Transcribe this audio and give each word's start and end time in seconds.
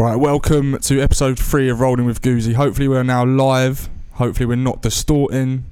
Right, 0.00 0.16
welcome 0.16 0.78
to 0.78 0.98
episode 0.98 1.38
three 1.38 1.68
of 1.68 1.80
Rolling 1.80 2.06
with 2.06 2.22
Goozy. 2.22 2.54
Hopefully, 2.54 2.88
we're 2.88 3.02
now 3.02 3.22
live. 3.22 3.90
Hopefully, 4.12 4.46
we're 4.46 4.54
not 4.54 4.80
distorting, 4.80 5.66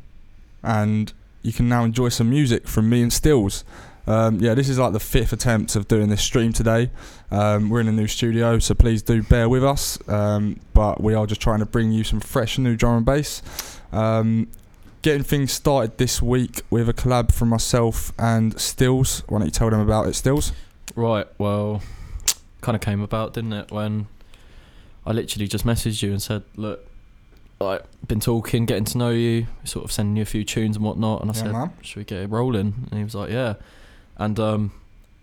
and 0.62 1.10
you 1.40 1.50
can 1.50 1.66
now 1.66 1.84
enjoy 1.84 2.10
some 2.10 2.28
music 2.28 2.68
from 2.68 2.90
me 2.90 3.00
and 3.00 3.10
Stills. 3.10 3.64
Um, 4.06 4.38
yeah, 4.38 4.52
this 4.52 4.68
is 4.68 4.78
like 4.78 4.92
the 4.92 5.00
fifth 5.00 5.32
attempt 5.32 5.76
of 5.76 5.88
doing 5.88 6.10
this 6.10 6.20
stream 6.20 6.52
today. 6.52 6.90
Um, 7.30 7.70
we're 7.70 7.80
in 7.80 7.88
a 7.88 7.92
new 7.92 8.06
studio, 8.06 8.58
so 8.58 8.74
please 8.74 9.02
do 9.02 9.22
bear 9.22 9.48
with 9.48 9.64
us. 9.64 9.98
Um, 10.06 10.60
but 10.74 11.02
we 11.02 11.14
are 11.14 11.26
just 11.26 11.40
trying 11.40 11.60
to 11.60 11.66
bring 11.66 11.90
you 11.90 12.04
some 12.04 12.20
fresh 12.20 12.58
new 12.58 12.76
drum 12.76 12.98
and 12.98 13.06
bass. 13.06 13.80
Um, 13.92 14.48
getting 15.00 15.22
things 15.22 15.52
started 15.52 15.96
this 15.96 16.20
week 16.20 16.60
with 16.68 16.86
a 16.90 16.92
collab 16.92 17.32
from 17.32 17.48
myself 17.48 18.12
and 18.18 18.60
Stills. 18.60 19.22
Why 19.26 19.38
don't 19.38 19.46
you 19.46 19.52
tell 19.52 19.70
them 19.70 19.80
about 19.80 20.06
it, 20.06 20.12
Stills? 20.12 20.52
Right, 20.94 21.26
well, 21.38 21.80
kind 22.60 22.76
of 22.76 22.82
came 22.82 23.00
about, 23.00 23.32
didn't 23.32 23.54
it? 23.54 23.70
When 23.70 24.06
I 25.08 25.12
literally 25.12 25.48
just 25.48 25.64
messaged 25.64 26.02
you 26.02 26.10
and 26.12 26.20
said, 26.22 26.42
"Look, 26.56 26.86
like 27.60 27.82
been 28.06 28.20
talking, 28.20 28.66
getting 28.66 28.84
to 28.84 28.98
know 28.98 29.10
you, 29.10 29.46
sort 29.64 29.84
of 29.84 29.90
sending 29.90 30.16
you 30.16 30.22
a 30.22 30.26
few 30.26 30.44
tunes 30.44 30.76
and 30.76 30.84
whatnot." 30.84 31.22
And 31.22 31.30
I 31.30 31.34
Yeah, 31.34 31.42
said, 31.42 31.52
man. 31.52 31.70
"Should 31.82 31.96
we 31.96 32.04
get 32.04 32.18
it 32.22 32.30
rolling?" 32.30 32.86
And 32.90 32.98
he 32.98 33.04
was 33.04 33.14
like, 33.14 33.30
"Yeah." 33.30 33.54
And 34.18 34.38
um, 34.38 34.72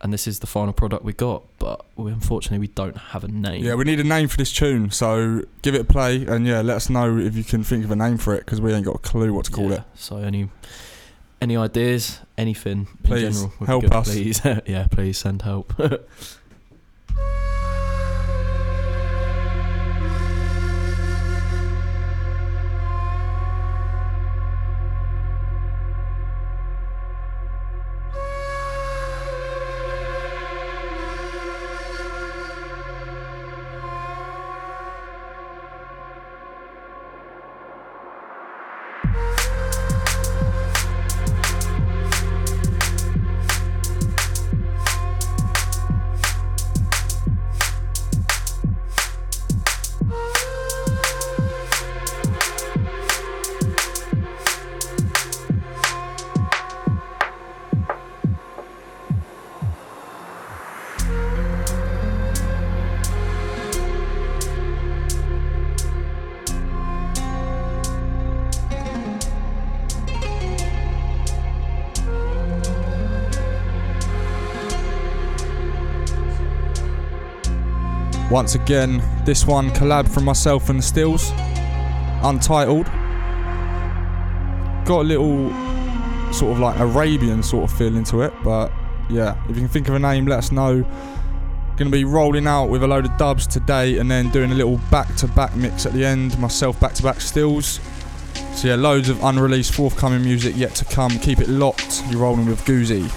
and 0.02 0.12
this 0.12 0.28
is 0.28 0.40
the 0.40 0.48
final 0.48 0.74
product 0.74 1.04
we 1.04 1.14
got, 1.14 1.44
but 1.60 1.86
we 1.96 2.12
unfortunately 2.12 2.60
we 2.60 2.68
don't 2.68 2.98
have 2.98 3.24
a 3.24 3.28
name. 3.28 3.64
Yeah, 3.64 3.76
we 3.76 3.84
need 3.86 4.00
a 4.00 4.04
name 4.04 4.28
for 4.28 4.38
this 4.38 4.52
tune, 4.52 4.90
so 4.92 5.44
give 5.62 5.76
it 5.76 5.82
a 5.82 5.86
play 5.86 6.26
and 6.26 6.46
yeah, 6.48 6.62
let 6.62 6.78
us 6.78 6.90
know 6.90 7.18
if 7.18 7.36
you 7.36 7.44
can 7.44 7.64
think 7.64 7.86
of 7.86 7.92
a 7.92 7.96
name 7.96 8.18
for 8.18 8.34
it 8.34 8.40
because 8.40 8.60
we 8.60 8.74
ain't 8.74 8.86
got 8.86 8.96
a 8.96 9.00
clue 9.00 9.34
what 9.34 9.46
to 9.46 9.52
call 9.52 9.70
Yeah, 9.70 9.78
it. 9.78 9.84
So 9.96 10.18
any 10.18 10.50
any 11.42 11.56
ideas, 11.58 12.20
anything 12.38 12.88
Please, 13.04 13.24
in 13.24 13.34
general, 13.34 13.66
help 13.68 13.82
good, 13.84 13.94
us. 13.94 14.08
Please, 14.10 14.42
yeah, 14.66 14.88
please 14.90 15.18
send 15.18 15.42
help. 15.44 15.74
Once 78.36 78.56
again, 78.56 79.02
this 79.24 79.48
one 79.48 79.70
collab 79.70 80.14
from 80.14 80.26
myself 80.26 80.68
and 80.68 80.84
Stills, 80.84 81.32
untitled. 82.22 82.86
Got 84.86 85.04
a 85.04 85.08
little 85.08 85.54
sort 86.34 86.52
of 86.52 86.60
like 86.60 86.78
Arabian 86.78 87.42
sort 87.42 87.72
of 87.72 87.78
feel 87.78 87.96
into 87.96 88.24
it, 88.24 88.34
but 88.44 88.74
yeah, 89.10 89.42
if 89.46 89.56
you 89.56 89.62
can 89.62 89.70
think 89.70 89.88
of 89.88 89.96
a 89.96 90.00
name, 90.00 90.26
let 90.26 90.40
us 90.40 90.52
know. 90.52 90.86
Gonna 91.78 91.90
be 91.90 92.04
rolling 92.04 92.46
out 92.46 92.66
with 92.66 92.84
a 92.84 92.88
load 92.88 93.06
of 93.06 93.18
dubs 93.18 93.48
today 93.48 94.00
and 94.00 94.12
then 94.12 94.30
doing 94.32 94.52
a 94.52 94.56
little 94.56 94.82
back 94.92 95.16
to 95.16 95.30
back 95.30 95.56
mix 95.56 95.86
at 95.86 95.94
the 95.94 96.04
end, 96.04 96.38
myself 96.38 96.78
back 96.78 96.94
to 96.96 97.04
back 97.04 97.22
Stills. 97.22 97.80
So 98.54 98.68
yeah, 98.68 98.76
loads 98.76 99.08
of 99.08 99.24
unreleased 99.24 99.74
forthcoming 99.74 100.26
music 100.26 100.58
yet 100.58 100.76
to 100.76 100.84
come. 100.84 101.12
Keep 101.20 101.40
it 101.40 101.48
locked. 101.48 102.04
You're 102.10 102.20
rolling 102.20 102.48
with 102.48 102.66
Goozy. 102.66 103.10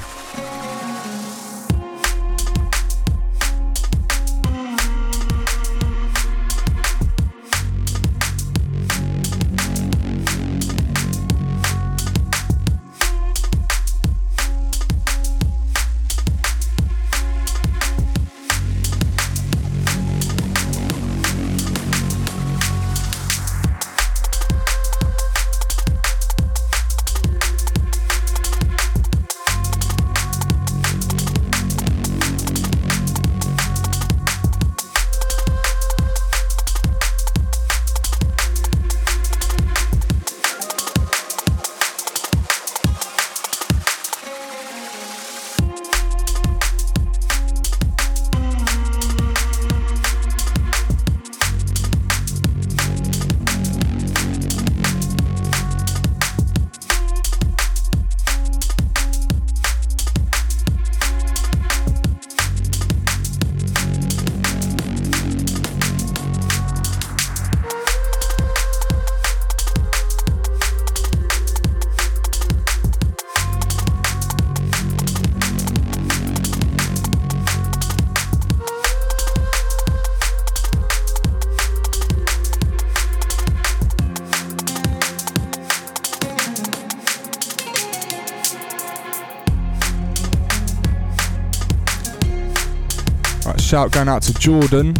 Right, 93.48 93.60
shout 93.62 93.92
going 93.92 94.08
out 94.08 94.20
to 94.24 94.34
Jordan, 94.34 94.94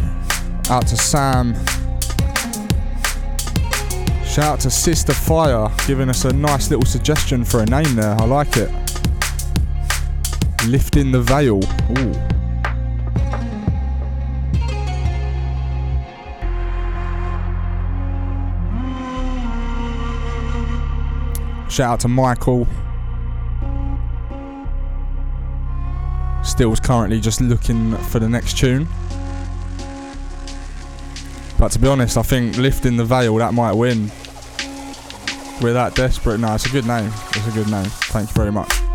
out 0.71 0.87
to 0.87 0.97
Sam. 0.97 1.53
Shout 4.25 4.39
out 4.39 4.61
to 4.61 4.71
Sister 4.71 5.13
Fire, 5.13 5.71
giving 5.87 6.09
us 6.09 6.25
a 6.25 6.33
nice 6.33 6.71
little 6.71 6.87
suggestion 6.87 7.45
for 7.45 7.61
a 7.61 7.67
name 7.67 7.95
there. 7.95 8.19
I 8.19 8.25
like 8.25 8.57
it. 8.57 8.71
Lifting 10.67 11.13
the 11.13 11.21
Veil. 11.21 11.59
Ooh. 11.99 12.15
Shout 21.69 21.93
out 21.93 22.01
to 22.01 22.09
Michael. 22.09 22.67
Still's 26.59 26.81
currently 26.81 27.21
just 27.21 27.41
looking 27.41 27.97
for 27.97 28.19
the 28.19 28.29
next 28.29 28.59
tune. 28.59 28.89
But 31.57 31.71
to 31.71 31.79
be 31.79 31.87
honest, 31.87 32.17
I 32.17 32.23
think 32.23 32.57
lifting 32.57 32.97
the 32.97 33.05
veil 33.05 33.37
that 33.37 33.55
might 33.55 33.75
win. 33.75 34.11
We're 35.63 35.75
that 35.75 35.93
desperate. 35.95 36.41
No, 36.41 36.53
it's 36.57 36.67
a 36.67 36.71
good 36.71 36.85
name. 36.85 37.13
It's 37.29 37.47
a 37.47 37.53
good 37.53 37.71
name. 37.71 37.85
Thank 37.85 38.31
you 38.31 38.35
very 38.35 38.51
much. 38.51 38.88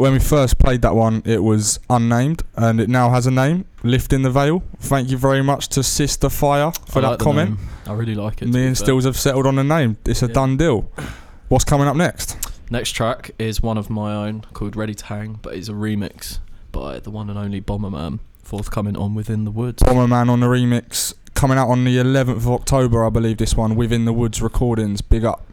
When 0.00 0.12
we 0.12 0.18
first 0.18 0.58
played 0.58 0.82
that 0.82 0.94
one, 0.94 1.22
it 1.24 1.42
was 1.42 1.78
unnamed, 1.88 2.42
and 2.56 2.80
it 2.80 2.88
now 2.88 3.10
has 3.10 3.26
a 3.26 3.30
name. 3.30 3.64
Lifting 3.82 4.22
the 4.22 4.30
veil. 4.30 4.62
Thank 4.78 5.10
you 5.10 5.16
very 5.16 5.42
much 5.42 5.68
to 5.70 5.82
Sister 5.82 6.28
Fire 6.28 6.72
for 6.88 6.98
I 6.98 7.02
that 7.02 7.08
like 7.10 7.18
the 7.18 7.24
comment. 7.24 7.50
name. 7.50 7.68
I 7.86 7.92
really 7.94 8.14
like 8.14 8.34
it. 8.42 8.46
to 8.46 8.46
Me 8.46 8.52
be 8.52 8.66
and 8.66 8.76
fair. 8.76 8.84
Stills 8.84 9.04
have 9.04 9.16
settled 9.16 9.46
on 9.46 9.58
a 9.58 9.64
name. 9.64 9.96
It's 10.04 10.22
a 10.22 10.26
Yeah. 10.26 10.32
done 10.34 10.56
deal. 10.56 10.86
What's 11.48 11.64
coming 11.64 11.86
up 11.88 11.96
next? 11.96 12.36
Next 12.70 12.92
track 12.92 13.32
is 13.38 13.62
one 13.62 13.76
of 13.78 13.90
my 13.90 14.14
own 14.14 14.44
called 14.52 14.76
Ready 14.76 14.94
to 14.94 15.06
Hang, 15.06 15.38
but 15.42 15.54
it's 15.54 15.68
a 15.68 15.72
remix 15.72 16.38
by 16.72 17.00
the 17.00 17.10
one 17.10 17.28
and 17.30 17.38
only 17.38 17.60
Bomberman, 17.60 18.20
forthcoming 18.44 18.96
on 18.96 19.14
Within 19.14 19.44
the 19.44 19.50
Woods. 19.50 19.82
Bomberman 19.82 20.28
on 20.28 20.40
the 20.40 20.46
remix. 20.46 21.14
Coming 21.34 21.58
out 21.58 21.68
on 21.68 21.84
the 21.84 21.96
11th 21.96 22.36
of 22.36 22.50
October, 22.50 23.04
I 23.04 23.08
believe. 23.08 23.38
This 23.38 23.56
one 23.56 23.74
within 23.74 24.04
the 24.04 24.12
Woods 24.12 24.40
recordings. 24.42 25.00
Big 25.00 25.24
up. 25.24 25.46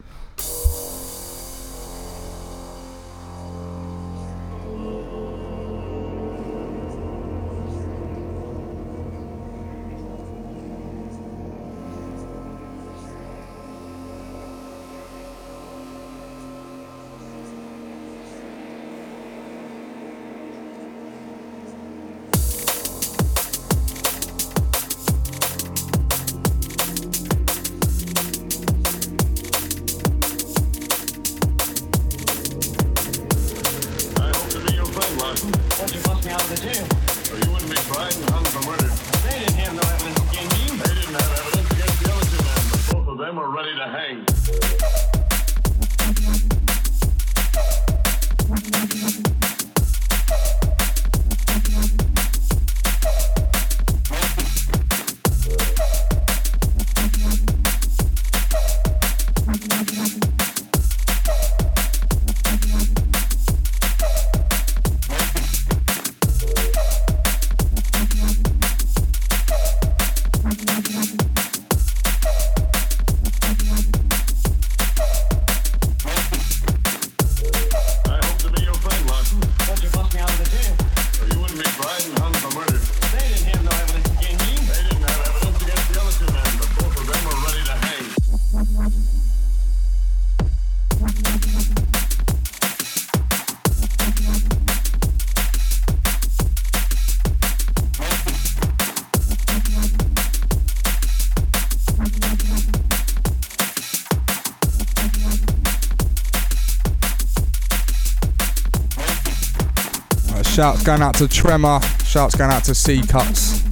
Shouts 110.58 110.82
going 110.82 111.02
out 111.02 111.14
to 111.14 111.28
Tremor. 111.28 111.78
Shouts 112.04 112.34
going 112.34 112.50
out 112.50 112.64
to 112.64 112.74
C 112.74 113.00
Cuts. 113.00 113.62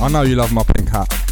I 0.00 0.08
know 0.12 0.22
you 0.22 0.36
love 0.36 0.52
my 0.52 0.62
pink 0.62 0.88
hat. 0.90 1.27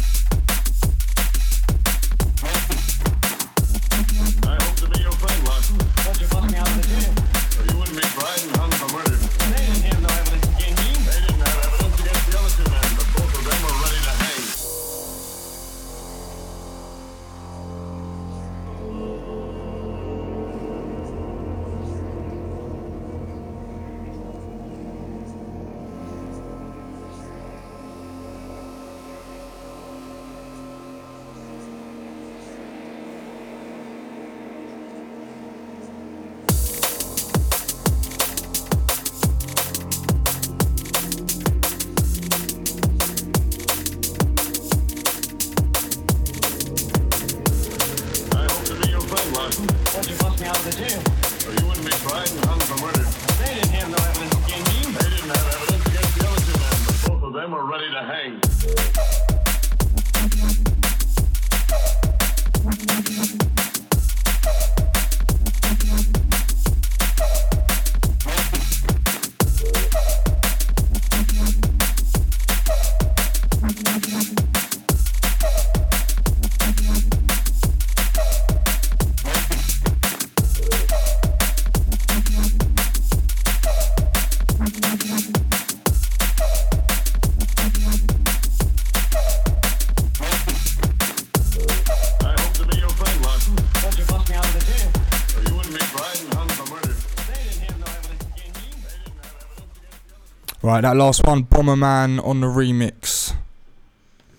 Right, 100.77 100.83
that 100.83 100.95
last 100.95 101.25
one, 101.25 101.43
Bomberman 101.43 102.23
on 102.23 102.39
the 102.39 102.45
remix 102.45 103.33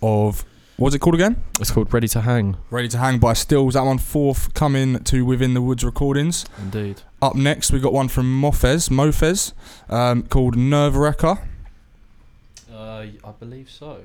of 0.00 0.44
what's 0.76 0.94
it 0.94 1.00
called 1.00 1.16
again? 1.16 1.42
It's 1.58 1.72
called 1.72 1.92
Ready 1.92 2.06
to 2.06 2.20
Hang, 2.20 2.56
Ready 2.70 2.86
to 2.90 2.98
Hang 2.98 3.18
by 3.18 3.32
Stills. 3.32 3.74
That 3.74 3.82
one 3.82 3.98
fourth 3.98 4.54
coming 4.54 5.02
to 5.02 5.24
Within 5.24 5.54
the 5.54 5.60
Woods 5.60 5.82
recordings. 5.82 6.44
indeed. 6.56 7.02
Up 7.20 7.34
next, 7.34 7.72
we 7.72 7.80
got 7.80 7.92
one 7.92 8.06
from 8.06 8.40
Mofez, 8.40 8.88
Mofez, 8.88 9.52
um, 9.92 10.22
called 10.22 10.56
Nerve 10.56 10.94
Wrecker. 10.94 11.38
Uh, 12.72 12.76
I 12.78 13.32
believe 13.40 13.68
so. 13.68 14.02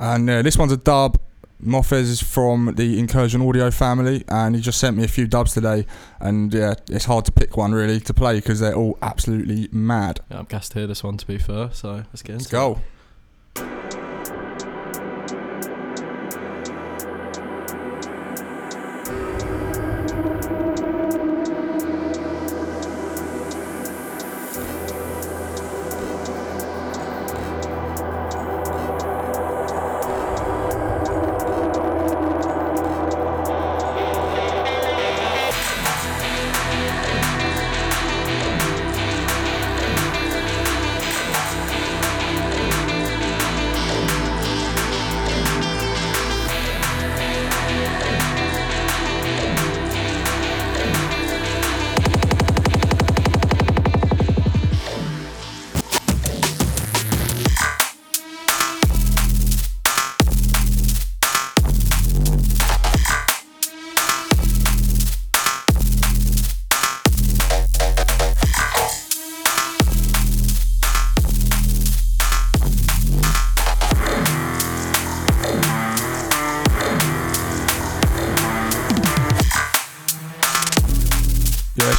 And 0.00 0.28
uh, 0.28 0.42
this 0.42 0.58
one's 0.58 0.72
a 0.72 0.76
dub. 0.76 1.20
Mofez 1.66 2.02
is 2.02 2.22
from 2.22 2.74
the 2.76 2.98
Incursion 2.98 3.42
Audio 3.42 3.72
family, 3.72 4.24
and 4.28 4.54
he 4.54 4.62
just 4.62 4.78
sent 4.78 4.96
me 4.96 5.02
a 5.02 5.08
few 5.08 5.26
dubs 5.26 5.52
today. 5.52 5.84
And 6.20 6.54
yeah, 6.54 6.74
it's 6.88 7.06
hard 7.06 7.24
to 7.24 7.32
pick 7.32 7.56
one 7.56 7.72
really 7.72 7.98
to 8.00 8.14
play 8.14 8.36
because 8.36 8.60
they're 8.60 8.74
all 8.74 8.96
absolutely 9.02 9.68
mad. 9.72 10.20
Yeah, 10.30 10.38
I'm 10.38 10.44
gassed 10.44 10.72
to 10.72 10.78
hear 10.78 10.86
this 10.86 11.02
one 11.02 11.16
to 11.16 11.26
be 11.26 11.38
fair, 11.38 11.70
so 11.72 12.04
let's 12.12 12.22
get 12.22 12.34
into 12.34 12.44
Let's 12.44 12.46
go. 12.52 12.74
Thank 12.74 12.86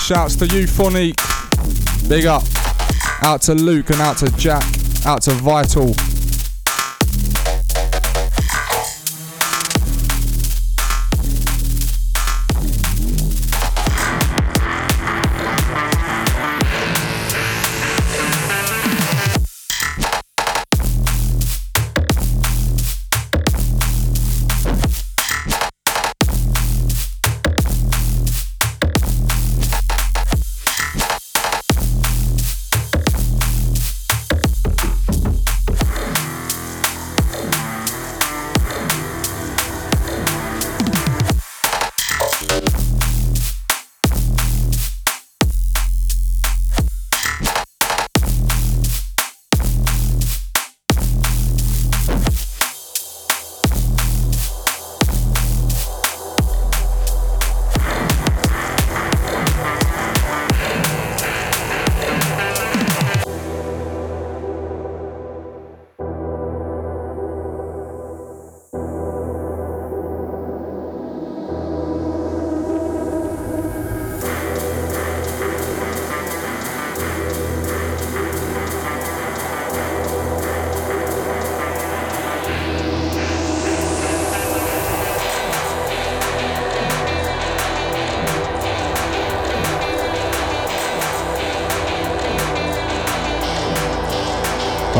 Shouts 0.08 0.38
to 0.38 0.46
you. 0.46 0.66
Big 2.08 2.26
up. 2.28 2.44
Out 3.24 3.42
to 3.42 3.54
Luke 3.54 3.90
and 3.90 4.00
out 4.00 4.16
to 4.20 4.30
Jack. 4.38 4.64
Out 5.06 5.24
to 5.24 5.32
Vital. 5.32 5.94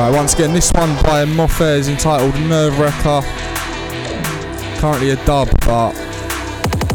Right, 0.08 0.16
once 0.16 0.36
again, 0.36 0.54
this 0.54 0.72
one 0.72 0.96
by 1.04 1.26
Mofez 1.26 1.90
entitled 1.90 2.34
Nerve 2.48 2.80
Wrecker. 2.80 3.22
Currently 4.80 5.10
a 5.10 5.18
dub, 5.26 5.50
but, 5.66 5.92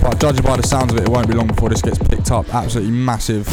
but 0.00 0.18
judging 0.18 0.42
by 0.42 0.56
the 0.56 0.66
sounds 0.66 0.94
of 0.94 0.98
it, 0.98 1.02
it 1.02 1.10
won't 1.10 1.28
be 1.28 1.34
long 1.34 1.48
before 1.48 1.68
this 1.68 1.82
gets 1.82 1.98
picked 1.98 2.30
up. 2.30 2.54
Absolutely 2.54 2.90
massive. 2.90 3.51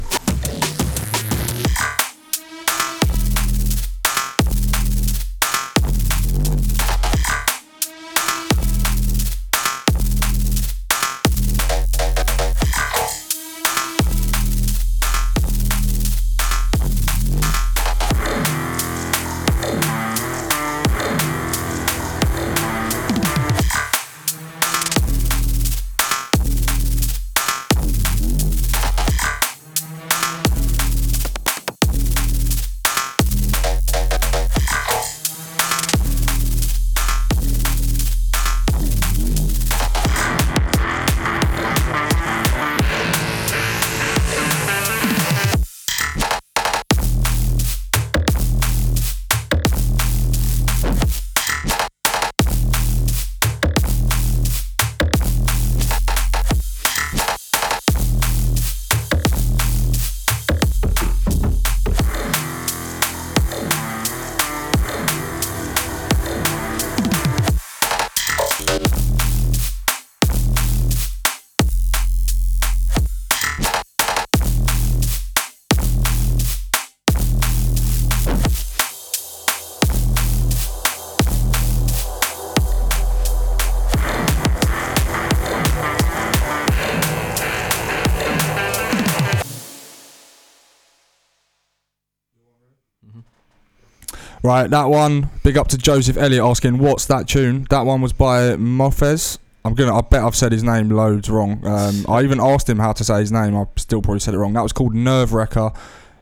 Right, 94.49 94.67
that 94.71 94.85
one. 94.89 95.29
Big 95.43 95.57
up 95.59 95.67
to 95.67 95.77
Joseph 95.77 96.17
Elliott 96.17 96.43
asking, 96.43 96.79
"What's 96.79 97.05
that 97.05 97.27
tune?" 97.27 97.67
That 97.69 97.85
one 97.85 98.01
was 98.01 98.13
by 98.13 98.55
Mofez. 98.55 99.37
I'm 99.63 99.75
gonna. 99.75 99.95
I 99.95 100.01
bet 100.01 100.23
I've 100.23 100.35
said 100.35 100.51
his 100.51 100.63
name 100.63 100.89
loads 100.89 101.29
wrong. 101.29 101.63
Um, 101.67 102.03
I 102.09 102.23
even 102.23 102.39
asked 102.39 102.67
him 102.67 102.79
how 102.79 102.91
to 102.93 103.03
say 103.03 103.19
his 103.19 103.31
name. 103.31 103.55
I 103.55 103.65
still 103.75 104.01
probably 104.01 104.21
said 104.21 104.33
it 104.33 104.39
wrong. 104.39 104.53
That 104.53 104.63
was 104.63 104.73
called 104.73 104.95
Nerve 104.95 105.33
Wrecker. 105.33 105.71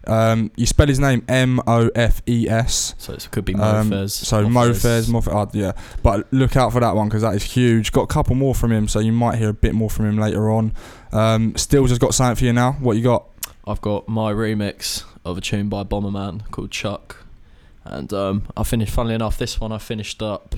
Um, 0.07 0.51
you 0.57 0.65
spell 0.65 0.87
his 0.87 0.99
name 0.99 1.23
M 1.29 1.61
O 1.67 1.89
F 1.95 2.21
E 2.27 2.49
S. 2.49 2.95
So 2.97 3.13
it 3.13 3.29
could 3.31 3.45
be 3.45 3.55
Um, 3.55 3.91
Mofez. 3.91 4.09
so 4.11 4.45
Mofez, 4.45 5.09
Mofez, 5.09 5.33
uh, 5.33 5.45
yeah. 5.53 5.71
But 6.03 6.27
look 6.33 6.57
out 6.57 6.73
for 6.73 6.81
that 6.81 6.97
one 6.97 7.07
because 7.07 7.21
that 7.21 7.33
is 7.33 7.43
huge. 7.43 7.93
Got 7.93 8.01
a 8.01 8.07
couple 8.07 8.35
more 8.35 8.53
from 8.55 8.73
him, 8.73 8.89
so 8.89 8.99
you 8.99 9.13
might 9.13 9.37
hear 9.37 9.49
a 9.49 9.53
bit 9.53 9.73
more 9.73 9.89
from 9.89 10.05
him 10.05 10.17
later 10.17 10.51
on. 10.51 10.73
Um, 11.13 11.55
Stills 11.55 11.91
has 11.91 11.99
got 11.99 12.13
something 12.13 12.35
for 12.35 12.43
you 12.43 12.51
now. 12.51 12.73
What 12.73 12.97
you 12.97 13.03
got? 13.03 13.23
I've 13.65 13.79
got 13.79 14.09
my 14.09 14.33
remix 14.33 15.05
of 15.23 15.37
a 15.37 15.41
tune 15.41 15.69
by 15.69 15.83
Bomberman 15.83 16.49
called 16.51 16.71
Chuck. 16.71 17.23
And 17.89 18.11
um, 18.13 18.43
I 18.55 18.63
finished, 18.63 18.93
funnily 18.93 19.15
enough, 19.15 19.37
this 19.37 19.59
one 19.59 19.71
I 19.71 19.77
finished 19.77 20.21
up. 20.21 20.55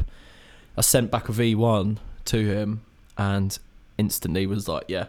I 0.78 0.82
sent 0.82 1.12
back 1.12 1.30
a 1.30 1.32
V1 1.32 1.98
to 2.26 2.38
him 2.46 2.82
and 3.18 3.58
instantly 3.98 4.46
was 4.48 4.68
like, 4.68 4.86
yeah, 4.88 5.08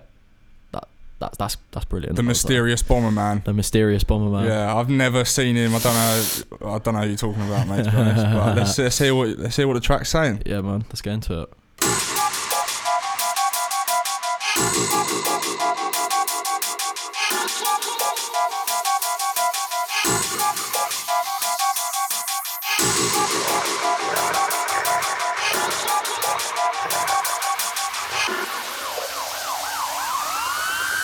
that, 0.73 0.89
that 1.21 1.39
that's 1.39 1.57
that's 1.71 1.85
brilliant. 1.85 2.17
The 2.17 2.23
was 2.23 2.27
like, 2.45 2.49
mysterious 2.51 2.83
Bomberman. 2.83 3.45
the 3.45 3.53
mysterious 3.53 4.03
Bomberman. 4.05 4.47
Yeah, 4.47 4.75
I've 4.75 4.91
never 4.91 5.25
seen 5.25 5.57
him. 5.57 5.75
I 5.75 5.79
don't 5.79 5.95
know. 5.95 6.75
I 6.75 6.79
don't 6.79 6.95
know 6.95 7.01
who 7.03 7.09
you're 7.09 7.17
talking 7.17 7.43
about, 7.43 7.69
mate. 7.69 7.85
To 7.85 7.91
be 7.91 7.97
honest. 7.97 8.27
But 8.35 8.57
let's, 8.57 8.79
let's 8.79 8.99
hear 8.99 9.15
what 9.15 9.39
let's 9.39 9.57
hear 9.57 9.69
what 9.69 9.75
the 9.75 9.81
track's 9.81 10.09
saying. 10.11 10.43
Yeah, 10.45 10.61
man, 10.61 10.85
let's 10.89 11.01
get 11.03 11.13
into 11.15 11.43
it. 11.43 11.53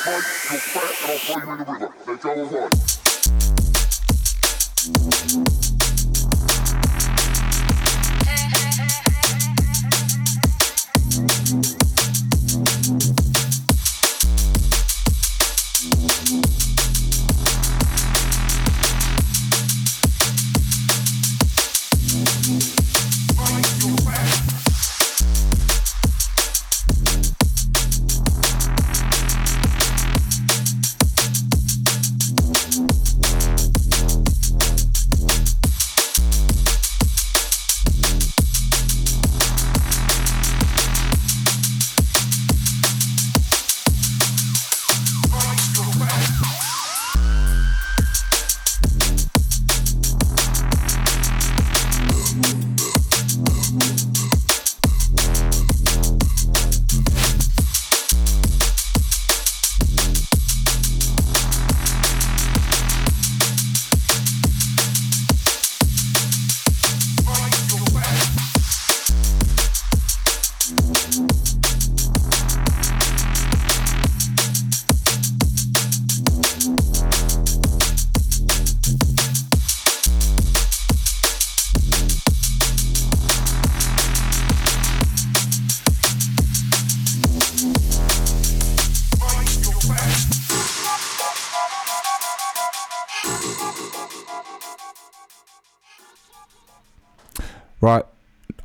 Mike, 0.06 0.14
you're 0.14 0.60
fat 0.60 0.94
and 1.02 1.10
I'll 1.10 1.18
throw 1.18 1.36
you 1.42 1.50
in 1.50 1.58
the 1.58 1.64
river. 1.64 1.90
Go 2.22 2.30
and 2.32 2.52
run. 5.56 5.65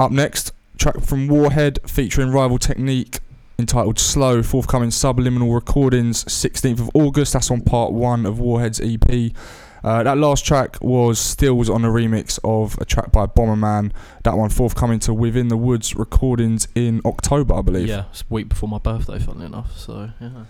Up 0.01 0.11
next, 0.11 0.51
track 0.77 0.99
from 1.01 1.27
Warhead 1.27 1.79
featuring 1.85 2.31
Rival 2.31 2.57
Technique 2.57 3.19
entitled 3.59 3.99
Slow, 3.99 4.41
forthcoming 4.41 4.89
Subliminal 4.89 5.53
Recordings, 5.53 6.23
16th 6.25 6.79
of 6.79 6.89
August. 6.95 7.33
That's 7.33 7.51
on 7.51 7.61
part 7.61 7.93
one 7.93 8.25
of 8.25 8.39
Warhead's 8.39 8.81
EP. 8.81 9.31
Uh, 9.83 10.03
that 10.03 10.17
last 10.17 10.45
track 10.45 10.77
was 10.81 11.19
Stills 11.19 11.69
on 11.69 11.85
a 11.85 11.87
remix 11.87 12.39
of 12.43 12.77
a 12.79 12.85
track 12.85 13.11
by 13.11 13.27
Bomberman. 13.27 13.91
That 14.23 14.37
one 14.37 14.49
forthcoming 14.49 14.99
to 15.01 15.13
Within 15.13 15.49
the 15.49 15.57
Woods 15.57 15.95
recordings 15.95 16.67
in 16.73 17.01
October, 17.05 17.53
I 17.55 17.61
believe. 17.61 17.87
Yeah, 17.87 18.05
it's 18.09 18.21
a 18.21 18.33
week 18.33 18.49
before 18.49 18.69
my 18.69 18.79
birthday, 18.79 19.19
funnily 19.19 19.45
enough. 19.45 19.77
So 19.77 20.09
yeah, 20.19 20.45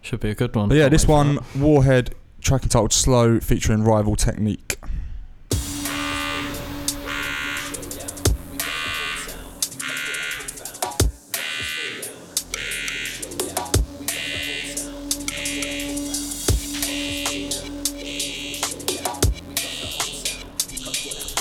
should 0.00 0.20
be 0.20 0.30
a 0.30 0.34
good 0.34 0.54
one. 0.56 0.70
But 0.70 0.78
yeah, 0.78 0.88
this 0.88 1.06
one. 1.06 1.38
Warhead, 1.54 2.14
track 2.40 2.62
entitled 2.62 2.92
Slow, 2.94 3.40
featuring 3.40 3.82
Rival 3.82 4.16
Technique. 4.16 4.78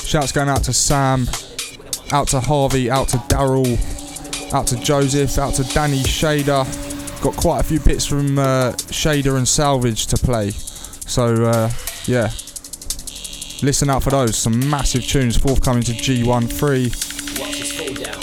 Shouts 0.09 0.31
going 0.31 0.49
out 0.49 0.63
to 0.63 0.73
Sam, 0.73 1.27
out 2.11 2.29
to 2.29 2.39
Harvey, 2.39 2.89
out 2.89 3.09
to 3.09 3.17
Daryl, 3.17 3.77
out 4.51 4.65
to 4.65 4.75
Joseph, 4.77 5.37
out 5.37 5.53
to 5.53 5.63
Danny 5.65 5.99
Shader. 5.99 6.65
Got 7.21 7.35
quite 7.35 7.59
a 7.59 7.63
few 7.63 7.79
bits 7.79 8.07
from 8.07 8.39
uh, 8.39 8.71
Shader 8.89 9.37
and 9.37 9.47
Salvage 9.47 10.07
to 10.07 10.17
play. 10.17 10.49
So, 10.49 11.45
uh, 11.45 11.69
yeah. 12.05 12.31
Listen 13.61 13.91
out 13.91 14.01
for 14.01 14.09
those. 14.09 14.35
Some 14.35 14.67
massive 14.67 15.05
tunes 15.05 15.37
forthcoming 15.37 15.83
to 15.83 15.91
G13. 15.91 16.89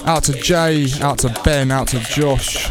Out 0.09 0.25
to 0.25 0.33
Jay, 0.33 0.89
out 1.01 1.19
to 1.19 1.29
Ben, 1.45 1.71
out 1.71 1.87
to 1.87 2.01
Josh. 2.01 2.69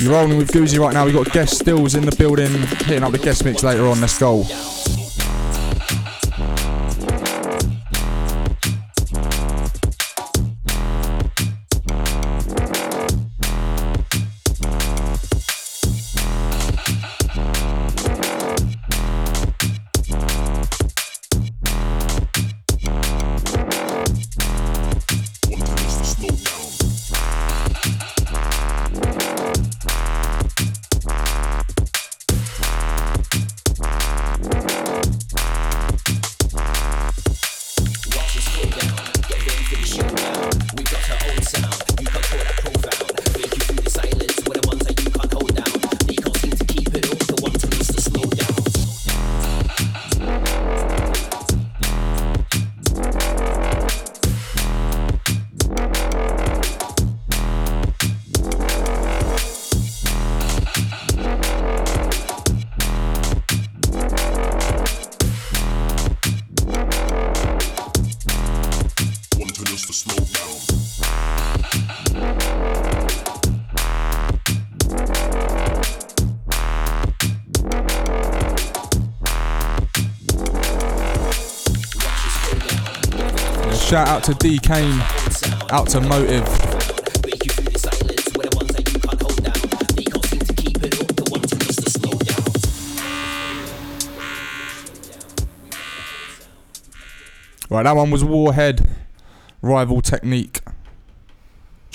You're 0.00 0.12
rolling 0.12 0.38
with 0.38 0.50
Goozy 0.50 0.78
right 0.78 0.94
now. 0.94 1.04
We've 1.04 1.12
got 1.12 1.30
guest 1.30 1.58
stills 1.58 1.94
in 1.94 2.06
the 2.06 2.16
building, 2.16 2.52
hitting 2.86 3.02
up 3.02 3.12
the 3.12 3.18
guest 3.18 3.44
mix 3.44 3.62
later 3.62 3.86
on. 3.86 4.00
Let's 4.00 4.18
go. 4.18 4.46
Shout 83.96 84.08
out 84.08 84.22
to 84.22 84.34
D 84.34 84.58
Kane, 84.58 85.00
out 85.70 85.88
to 85.88 86.02
Motive. 86.02 86.46
Right, 97.70 97.84
that 97.84 97.96
one 97.96 98.10
was 98.10 98.22
Warhead, 98.22 98.86
Rival 99.62 100.02
Technique. 100.02 100.60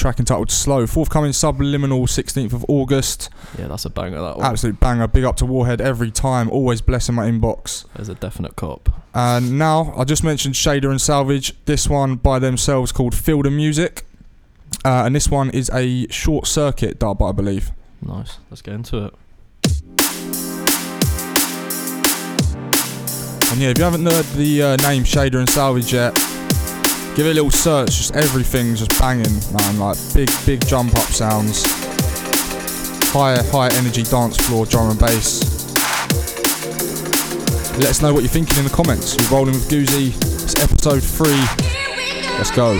Track 0.02 0.18
entitled 0.18 0.50
Slow. 0.50 0.88
Forthcoming 0.88 1.32
Subliminal, 1.32 2.08
16th 2.08 2.54
of 2.54 2.66
August. 2.68 3.30
Yeah, 3.60 3.68
that's 3.68 3.86
a 3.86 3.90
banger. 3.92 4.20
That 4.20 4.38
one. 4.38 4.48
Absolute 4.48 4.80
banger. 4.80 5.06
Big 5.06 5.24
up 5.24 5.36
to 5.38 5.46
Warhead 5.46 5.80
every 5.80 6.10
time. 6.10 6.50
Always 6.50 6.82
blessing 6.82 7.14
my 7.14 7.30
inbox. 7.30 7.86
There's 7.94 8.10
a 8.10 8.16
definite 8.16 8.56
cop. 8.56 8.90
And 9.14 9.60
now, 9.60 9.94
I 9.96 10.04
just 10.06 10.24
mentioned 10.24 10.56
Shader 10.56 10.90
and 10.90 11.00
Salvage. 11.00 11.54
This 11.66 11.88
one 11.88 12.16
by 12.16 12.40
themselves 12.40 12.92
called 12.92 13.14
Feel 13.14 13.44
the 13.44 13.52
Music. 13.52 14.04
Uh, 14.84 15.04
and 15.06 15.16
this 15.16 15.30
one 15.30 15.52
is 15.52 15.70
a 15.72 16.08
short 16.08 16.48
circuit 16.48 16.98
dub, 16.98 17.22
I 17.22 17.32
believe. 17.32 17.72
Nice. 18.02 18.40
Let's 18.50 18.64
get 18.64 18.74
into 18.74 19.06
it. 19.06 19.14
And 23.52 23.62
yeah, 23.62 23.70
if 23.70 23.78
you 23.78 23.84
haven't 23.84 24.04
heard 24.04 24.26
the 24.36 24.64
uh, 24.64 24.76
name 24.78 25.04
Shader 25.04 25.36
and 25.36 25.48
Salvage 25.48 25.94
yet, 25.94 26.18
give 27.16 27.26
it 27.26 27.32
a 27.32 27.34
little 27.34 27.52
search. 27.52 27.98
Just 27.98 28.16
everything's 28.16 28.80
just 28.80 29.00
banging, 29.00 29.34
man. 29.54 29.80
Like 29.80 29.98
big, 30.14 30.30
big 30.46 30.66
jump 30.66 30.96
up 30.96 31.06
sounds, 31.06 31.64
high, 33.12 33.42
high 33.44 33.70
energy 33.78 34.04
dance 34.04 34.38
floor 34.38 34.66
drum 34.66 34.92
and 34.92 35.00
bass. 35.00 35.52
Let 37.78 37.90
us 37.90 38.02
know 38.02 38.14
what 38.14 38.22
you're 38.22 38.30
thinking 38.30 38.58
in 38.58 38.64
the 38.64 38.70
comments. 38.70 39.18
You're 39.18 39.30
rolling 39.30 39.54
with 39.54 39.70
Goozy. 39.70 40.10
It's 40.44 40.60
episode 40.60 41.04
three. 41.04 41.42
Let's 42.38 42.52
go. 42.52 42.80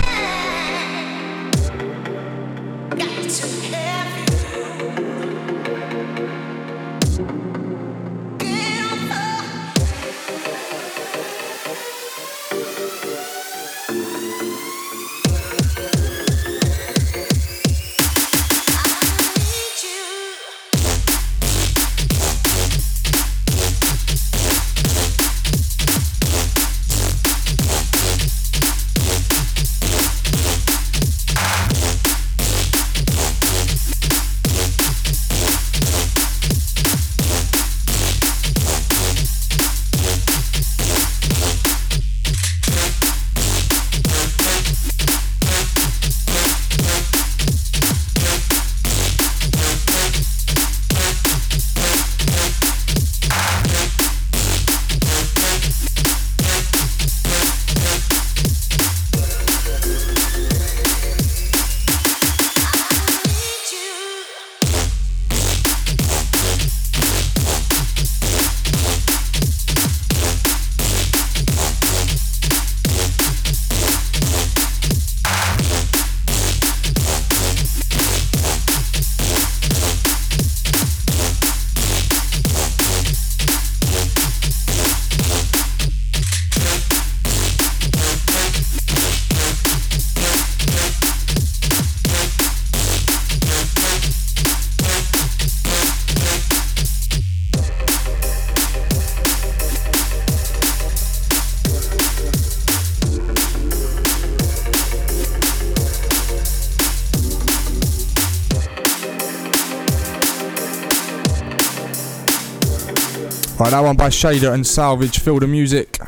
Right, 113.62 113.70
that 113.70 113.82
one 113.82 113.96
by 113.96 114.10
Shader 114.10 114.52
and 114.56 114.66
Salvage. 114.66 115.20
Feel 115.20 115.38
the 115.38 115.46
music. 115.46 116.00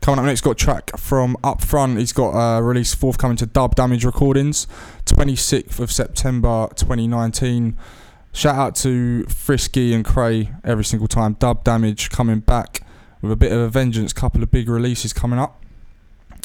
Coming 0.00 0.20
up 0.20 0.24
next, 0.24 0.40
got 0.40 0.52
a 0.52 0.54
track 0.54 0.96
from 0.96 1.36
Up 1.44 1.60
Front. 1.60 1.98
He's 1.98 2.14
got 2.14 2.30
a 2.30 2.62
release 2.62 2.94
forthcoming 2.94 3.36
to 3.36 3.44
Dub 3.44 3.74
Damage 3.74 4.06
Recordings, 4.06 4.66
26th 5.04 5.80
of 5.80 5.92
September 5.92 6.68
2019. 6.74 7.76
Shout 8.32 8.56
out 8.56 8.74
to 8.76 9.24
Frisky 9.24 9.92
and 9.92 10.02
Cray 10.02 10.48
every 10.64 10.86
single 10.86 11.08
time. 11.08 11.34
Dub 11.34 11.62
Damage 11.62 12.08
coming 12.08 12.40
back 12.40 12.80
with 13.20 13.32
a 13.32 13.36
bit 13.36 13.52
of 13.52 13.58
a 13.60 13.68
vengeance. 13.68 14.14
Couple 14.14 14.42
of 14.42 14.50
big 14.50 14.66
releases 14.70 15.12
coming 15.12 15.38
up. 15.38 15.62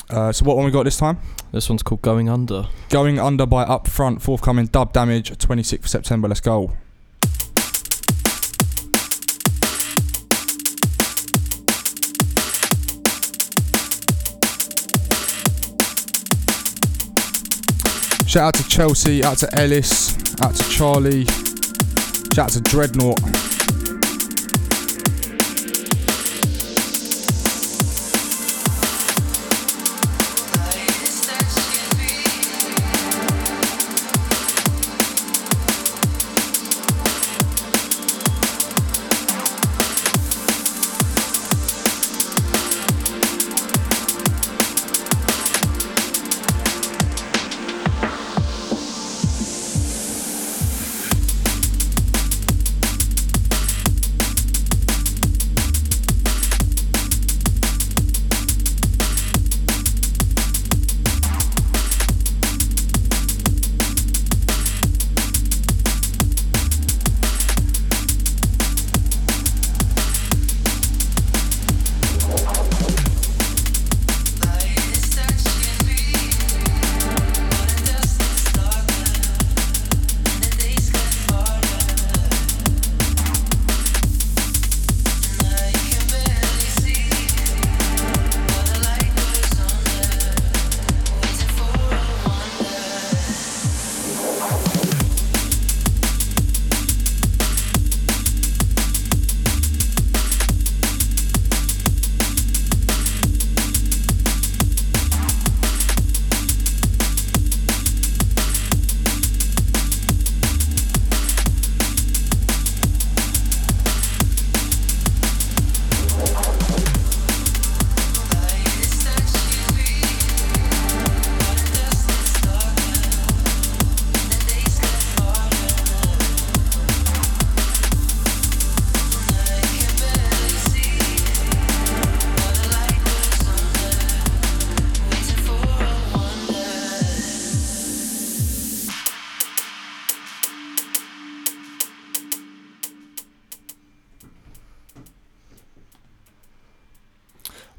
Uh, 0.10 0.34
so 0.34 0.44
what 0.44 0.58
one 0.58 0.66
we 0.66 0.72
got 0.72 0.84
this 0.84 0.98
time? 0.98 1.20
This 1.54 1.70
one's 1.70 1.84
called 1.84 2.02
Going 2.02 2.28
Under. 2.28 2.68
Going 2.90 3.18
Under 3.18 3.46
by 3.46 3.64
Up 3.64 3.88
Front, 3.88 4.22
forthcoming 4.22 4.66
Dub 4.66 4.92
Damage, 4.92 5.32
26th 5.32 5.80
of 5.80 5.88
September. 5.88 6.28
Let's 6.28 6.42
go. 6.42 6.74
Shout 18.28 18.44
out 18.44 18.54
to 18.56 18.68
Chelsea, 18.68 19.24
out 19.24 19.38
to 19.38 19.48
Ellis, 19.58 20.18
out 20.42 20.54
to 20.54 20.70
Charlie, 20.70 21.24
shout 22.34 22.40
out 22.40 22.50
to 22.50 22.62
Dreadnought. 22.62 23.47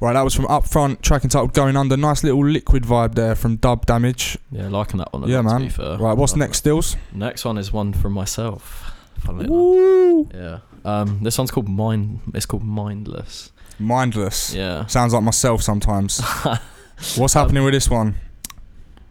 Right, 0.09 0.13
that 0.15 0.23
was 0.23 0.33
from 0.33 0.47
Up 0.47 0.65
Front, 0.67 1.03
track 1.03 1.23
entitled 1.23 1.53
Going 1.53 1.77
Under. 1.77 1.95
Nice 1.95 2.23
little 2.23 2.43
liquid 2.43 2.81
vibe 2.81 3.13
there 3.13 3.35
from 3.35 3.57
Dub 3.57 3.85
Damage. 3.85 4.39
Yeah, 4.51 4.67
liking 4.67 4.97
that 4.97 5.13
one. 5.13 5.29
Yeah, 5.29 5.41
lot, 5.41 5.43
To 5.43 5.59
man. 5.59 5.61
be 5.61 5.69
fair. 5.69 5.97
Right, 5.99 6.17
what's 6.17 6.35
next, 6.35 6.57
Stills? 6.57 6.97
Next 7.13 7.45
one 7.45 7.59
is 7.59 7.71
one 7.71 7.93
from 7.93 8.13
myself. 8.13 8.91
Woo! 9.27 10.27
Yeah. 10.33 10.61
Um, 10.83 11.19
this 11.21 11.37
one's 11.37 11.51
called 11.51 11.69
Mind. 11.69 12.21
It's 12.33 12.47
called 12.47 12.63
Mindless. 12.63 13.51
Mindless. 13.77 14.51
Yeah. 14.51 14.87
Sounds 14.87 15.13
like 15.13 15.21
myself 15.21 15.61
sometimes. 15.61 16.19
What's 17.15 17.35
happening 17.35 17.63
with 17.63 17.75
this 17.75 17.87
one? 17.87 18.15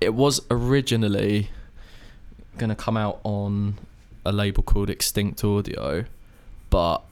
It 0.00 0.14
was 0.14 0.40
originally 0.50 1.50
gonna 2.56 2.74
come 2.74 2.96
out 2.96 3.20
on 3.22 3.78
a 4.26 4.32
label 4.32 4.64
called 4.64 4.90
Extinct 4.90 5.44
Audio, 5.44 6.06
but 6.70 7.02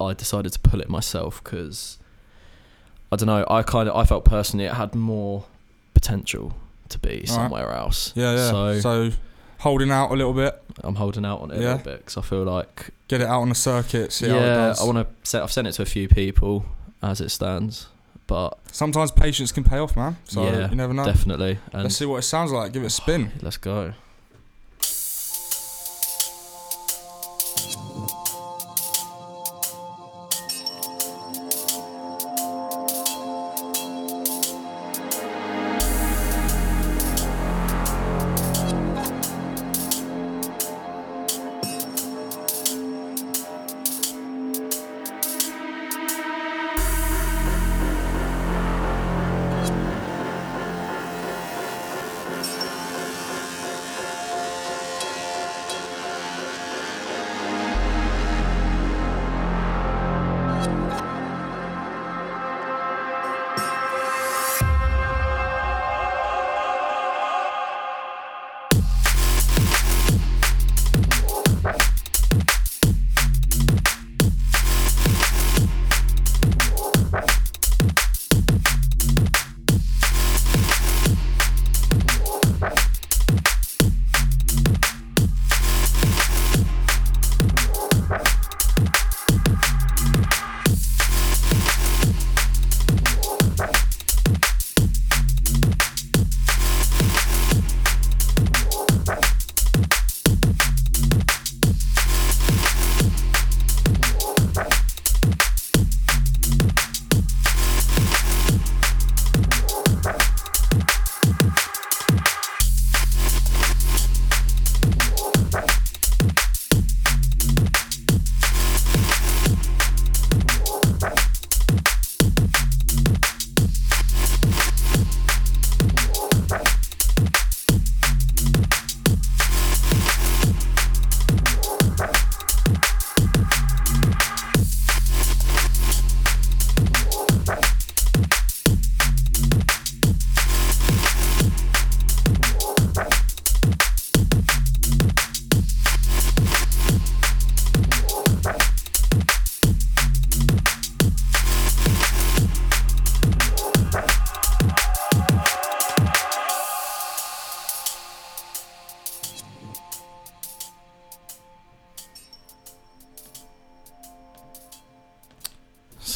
I 0.00 0.12
decided 0.12 0.52
to 0.52 0.60
pull 0.60 0.80
it 0.80 0.88
myself 0.88 1.42
because 1.42 1.98
I 3.14 3.16
don't 3.16 3.26
know. 3.26 3.46
I 3.48 3.62
kind 3.62 3.88
of 3.88 3.96
I 3.96 4.04
felt 4.04 4.24
personally 4.24 4.66
it 4.66 4.72
had 4.74 4.94
more 4.94 5.44
potential 5.94 6.54
to 6.90 6.98
be 6.98 7.24
somewhere 7.26 7.70
else. 7.72 8.12
Yeah, 8.14 8.34
yeah. 8.34 8.50
So, 8.50 8.80
So, 8.80 9.10
holding 9.58 9.90
out 9.90 10.10
a 10.10 10.14
little 10.14 10.32
bit, 10.34 10.60
I'm 10.82 10.96
holding 10.96 11.24
out 11.24 11.40
on 11.40 11.50
it 11.50 11.58
a 11.58 11.60
Yeah. 11.62 11.68
little 11.74 11.84
bit 11.92 11.98
because 11.98 12.16
I 12.16 12.22
feel 12.22 12.42
like 12.44 12.90
get 13.08 13.20
it 13.20 13.26
out 13.26 13.40
on 13.40 13.48
the 13.48 13.54
circuit, 13.54 14.12
see 14.12 14.28
how 14.28 14.36
it 14.36 14.40
yeah, 14.40 14.54
does. 14.54 14.80
I 14.80 14.84
want 14.84 14.98
to 14.98 15.06
set. 15.28 15.42
I've 15.42 15.52
sent 15.52 15.66
it 15.66 15.72
to 15.72 15.82
a 15.82 15.86
few 15.86 16.08
people 16.08 16.66
as 17.02 17.20
it 17.20 17.30
stands, 17.30 17.86
but 18.26 18.58
Sometimes 18.72 19.10
patience 19.12 19.52
can 19.52 19.64
pay 19.64 19.78
off, 19.78 19.96
man. 19.96 20.16
So 20.24 20.44
Yeah, 20.44 20.68
you 20.70 20.76
never 20.76 20.92
know. 20.92 21.04
definitely. 21.04 21.58
And 21.72 21.84
Let's 21.84 21.96
see 21.96 22.06
what 22.06 22.18
it 22.18 22.22
sounds 22.22 22.50
like. 22.52 22.72
Give 22.72 22.82
it 22.82 22.86
a 22.86 22.90
spin. 22.90 23.32
let's 23.40 23.56
go. 23.56 23.92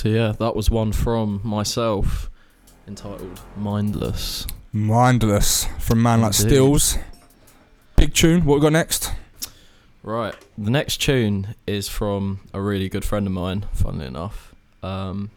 So 0.08 0.14
yeah, 0.14 0.32
that 0.38 0.56
was 0.56 0.70
one 0.70 0.92
from 0.92 1.42
myself, 1.44 2.30
entitled 2.86 3.40
"Mindless." 3.58 4.46
Mindless 4.72 5.66
from 5.78 6.02
Man 6.02 6.22
Like 6.22 6.32
Indeed. 6.40 6.48
Stills. 6.54 6.96
Big 7.96 8.14
tune. 8.14 8.46
What 8.46 8.54
we 8.54 8.60
got 8.62 8.72
next? 8.72 9.12
Right. 10.02 10.34
The 10.56 10.70
next 10.70 11.02
tune 11.02 11.54
is 11.66 11.88
from 11.88 12.40
a 12.54 12.60
really 12.62 12.88
good 12.88 13.04
friend 13.04 13.26
of 13.26 13.32
mine, 13.34 13.66
funnily 13.74 14.06
enough. 14.06 14.54
Um, 14.82 15.30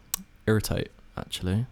Irritate, 0.47 0.89
actually. 1.17 1.65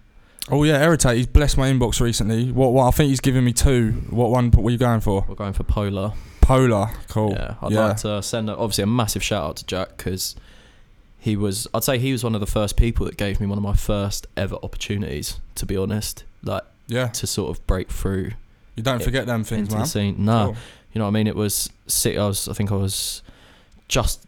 Oh 0.52 0.64
yeah, 0.66 0.84
Irritate. 0.84 1.16
He's 1.16 1.28
blessed 1.28 1.58
my 1.58 1.72
inbox 1.72 2.02
recently. 2.02 2.52
What? 2.52 2.74
What? 2.74 2.88
I 2.88 2.92
think 2.92 3.12
he's 3.12 3.22
given 3.22 3.46
me 3.46 3.54
two. 3.54 3.92
What 4.10 4.30
one? 4.30 4.52
What 4.52 4.68
are 4.68 4.72
you 4.72 4.78
going 4.78 5.00
for? 5.00 5.24
We're 5.26 5.36
going 5.36 5.54
for 5.54 5.64
Polar. 5.64 6.12
Polar. 6.42 6.90
Cool. 7.08 7.32
Yeah. 7.32 7.56
I'd 7.62 7.72
Yeah. 7.72 7.86
like 7.86 7.98
to 7.98 8.22
send 8.22 8.50
a, 8.50 8.58
obviously 8.58 8.84
a 8.84 8.88
massive 8.88 9.24
shout 9.24 9.44
out 9.52 9.56
to 9.58 9.66
Jack 9.66 9.96
because 9.96 10.36
he 11.20 11.36
was, 11.36 11.68
I'd 11.74 11.84
say 11.84 11.98
he 11.98 12.12
was 12.12 12.24
one 12.24 12.34
of 12.36 12.42
the 12.42 12.48
first 12.48 12.78
people 12.78 13.06
that 13.06 13.18
gave 13.18 13.40
me 13.40 13.46
one 13.48 13.58
of 13.58 13.64
my 13.64 13.76
first 13.76 14.26
ever 14.38 14.56
opportunities, 14.64 15.40
to 15.56 15.66
be 15.66 15.76
honest. 15.78 16.24
Like 16.44 16.64
Yeah. 16.88 17.08
to 17.08 17.28
sort 17.28 17.50
of 17.56 17.66
break 17.68 17.92
through 17.92 18.32
You 18.76 18.84
don't 18.84 19.04
forget 19.04 19.26
them 19.26 19.44
things, 19.44 19.70
man. 19.70 19.80
the. 19.82 20.18
No, 20.18 20.46
Cool. 20.46 20.56
you 20.94 21.00
know 21.00 21.06
what 21.06 21.10
I 21.10 21.14
mean. 21.14 21.28
It 21.28 21.36
was 21.36 21.70
sick. 21.88 22.18
I 22.18 22.26
was, 22.26 22.48
I 22.48 22.54
think 22.54 22.72
I 22.72 22.76
was 22.76 23.22
just, 23.90 24.22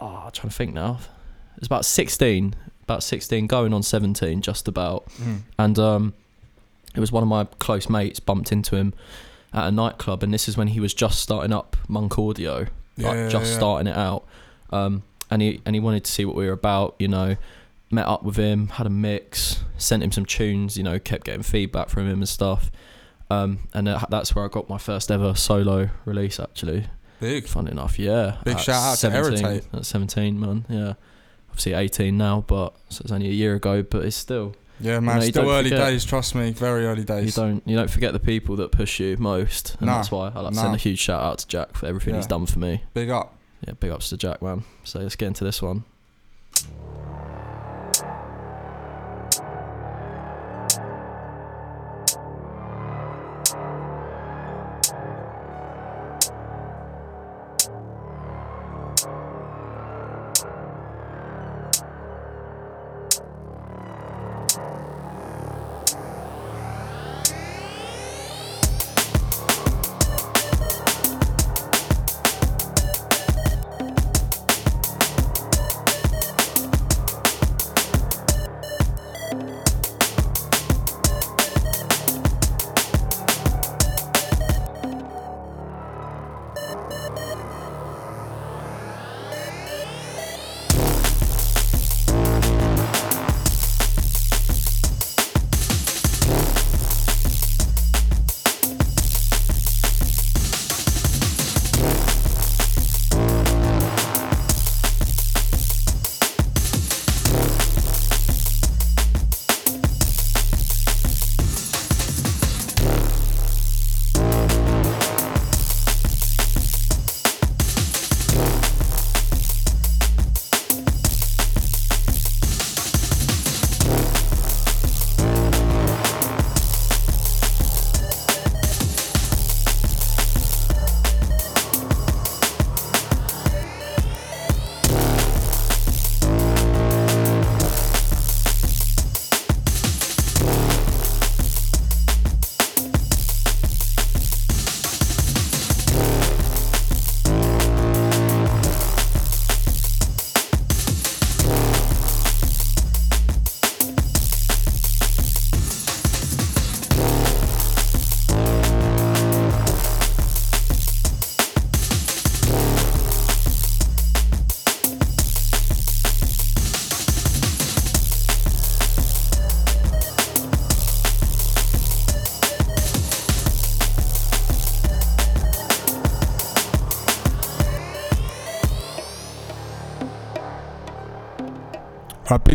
oh, 0.00 0.22
I'm 0.24 0.32
trying 0.32 0.48
to 0.48 0.54
think 0.54 0.72
now. 0.72 0.98
It 1.56 1.60
was 1.60 1.66
about 1.66 1.84
16, 1.84 2.54
about 2.84 3.02
16, 3.02 3.46
going 3.46 3.72
on 3.74 3.82
17, 3.82 4.40
just 4.40 4.66
about. 4.68 5.06
Mm. 5.22 5.40
And 5.58 5.78
um, 5.78 6.14
it 6.94 7.00
was 7.00 7.12
one 7.12 7.22
of 7.22 7.28
my 7.28 7.44
close 7.58 7.88
mates 7.90 8.20
bumped 8.20 8.50
into 8.52 8.76
him 8.76 8.94
at 9.52 9.66
a 9.68 9.70
nightclub, 9.70 10.22
and 10.22 10.32
this 10.34 10.48
is 10.48 10.56
when 10.56 10.68
he 10.68 10.80
was 10.80 10.94
just 10.94 11.20
starting 11.20 11.52
up 11.52 11.76
Monk 11.88 12.18
Audio, 12.18 12.60
like 12.60 12.68
Yeah, 12.96 13.28
just 13.28 13.50
yeah. 13.52 13.56
starting 13.56 13.86
it 13.86 13.96
out. 13.96 14.24
Um, 14.70 15.02
and 15.34 15.42
he 15.42 15.60
and 15.66 15.74
he 15.74 15.80
wanted 15.80 16.04
to 16.04 16.10
see 16.12 16.24
what 16.24 16.36
we 16.36 16.46
were 16.46 16.52
about, 16.52 16.94
you 16.98 17.08
know. 17.08 17.36
Met 17.90 18.06
up 18.08 18.22
with 18.24 18.36
him, 18.36 18.68
had 18.68 18.86
a 18.86 18.90
mix, 18.90 19.62
sent 19.76 20.02
him 20.02 20.10
some 20.10 20.24
tunes, 20.24 20.76
you 20.76 20.82
know, 20.82 20.98
kept 20.98 21.24
getting 21.24 21.42
feedback 21.42 21.88
from 21.90 22.08
him 22.08 22.18
and 22.20 22.28
stuff. 22.28 22.72
Um, 23.30 23.68
and 23.72 23.86
that's 23.86 24.34
where 24.34 24.44
I 24.44 24.48
got 24.48 24.68
my 24.68 24.78
first 24.78 25.10
ever 25.10 25.34
solo 25.34 25.90
release, 26.04 26.40
actually. 26.40 26.86
Big. 27.20 27.46
Fun 27.46 27.68
enough, 27.68 27.98
yeah. 27.98 28.38
Big 28.44 28.58
shout 28.58 28.82
out 28.82 28.90
to 28.92 28.96
17 29.36 29.62
At 29.72 29.86
17, 29.86 30.40
man, 30.40 30.64
yeah. 30.68 30.94
Obviously 31.50 31.74
18 31.74 32.16
now, 32.16 32.42
but 32.46 32.74
so 32.88 33.02
it's 33.04 33.12
only 33.12 33.28
a 33.28 33.32
year 33.32 33.54
ago, 33.54 33.82
but 33.82 34.04
it's 34.04 34.16
still 34.16 34.56
Yeah, 34.80 34.98
man. 34.98 35.20
know, 35.20 35.26
Still 35.26 35.50
early 35.50 35.70
forget. 35.70 35.86
days. 35.86 36.04
Trust 36.04 36.34
me. 36.34 36.50
Very 36.50 36.86
early 36.86 37.04
days. 37.04 37.26
you 37.36 37.42
don't 37.42 37.62
you 37.64 37.76
don't 37.76 37.90
forget 37.90 38.12
the 38.12 38.18
people 38.18 38.56
that 38.56 38.72
push 38.72 38.98
you 38.98 39.16
most, 39.18 39.76
and 39.78 39.86
Nah, 39.86 39.96
that's 39.96 40.10
why 40.10 40.32
I 40.34 40.40
like 40.40 40.52
to 40.52 40.56
nah. 40.56 40.62
send 40.62 40.74
a 40.74 40.78
huge 40.78 40.98
shout 40.98 41.22
out 41.22 41.38
to 41.38 41.46
Jack 41.46 41.76
for 41.76 41.86
everything 41.86 42.16
he's 42.16 42.26
done 42.26 42.46
for 42.46 42.58
me. 42.58 42.82
Big 42.92 43.10
up. 43.10 43.36
Yeah, 43.66 43.74
big 43.74 43.90
ups 43.90 44.10
to 44.10 44.16
Jack, 44.16 44.42
man. 44.42 44.64
So 44.84 45.00
let's 45.00 45.16
get 45.16 45.26
into 45.26 45.44
this 45.44 45.62
one. 45.62 45.84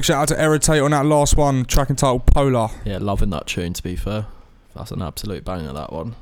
Shout 0.10 0.24
out 0.24 0.28
to 0.30 0.42
Irritate 0.44 0.82
on 0.82 0.90
that 0.90 1.06
last 1.06 1.38
one. 1.38 1.66
Track 1.66 1.92
entitled 1.92 2.26
Polar. 2.26 2.70
Yeah, 2.84 2.98
loving 2.98 3.30
that 3.30 3.46
tune. 3.46 3.74
To 3.74 3.84
be 3.84 3.96
fair, 3.96 4.26
that's 4.76 4.90
an 4.90 5.04
absolute 5.04 5.46
banger. 5.46 5.72
That 5.72 5.94
one. 5.94 6.16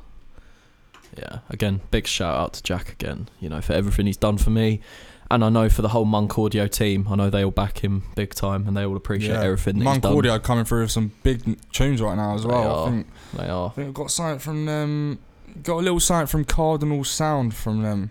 Yeah, 1.16 1.38
again, 1.48 1.80
big 1.90 2.06
shout 2.06 2.36
out 2.38 2.52
to 2.52 2.62
Jack 2.62 2.92
again. 2.92 3.30
You 3.40 3.48
know 3.48 3.62
for 3.62 3.72
everything 3.72 4.04
he's 4.04 4.18
done 4.18 4.36
for 4.36 4.50
me, 4.50 4.82
and 5.30 5.42
I 5.42 5.48
know 5.48 5.70
for 5.70 5.80
the 5.80 5.88
whole 5.88 6.04
Monk 6.04 6.38
Audio 6.38 6.66
team. 6.66 7.08
I 7.08 7.14
know 7.16 7.30
they 7.30 7.42
all 7.42 7.50
back 7.50 7.82
him 7.82 8.02
big 8.14 8.34
time, 8.34 8.68
and 8.68 8.76
they 8.76 8.84
all 8.84 8.94
appreciate 8.94 9.32
Yeah. 9.32 9.44
everything 9.44 9.78
that 9.78 9.84
Monk 9.84 9.96
he's 9.96 10.02
done. 10.02 10.18
Audio 10.18 10.38
coming 10.38 10.66
through 10.66 10.82
with 10.82 10.90
some 10.90 11.12
big 11.22 11.58
tunes 11.72 12.02
right 12.02 12.14
now 12.16 12.34
as 12.34 12.42
They 12.42 12.48
well. 12.50 12.80
are. 12.80 12.88
I 12.88 12.90
think, 12.90 13.06
They 13.38 13.48
are. 13.48 13.66
I 13.68 13.70
think 13.70 13.88
I've 13.88 13.94
got 13.94 14.10
something 14.10 14.38
from 14.38 14.66
them. 14.66 15.18
Got 15.62 15.76
a 15.78 15.80
little 15.80 15.98
something 16.00 16.26
from 16.26 16.44
Cardinal 16.44 17.04
Sound 17.04 17.54
from 17.54 17.80
them 17.82 18.10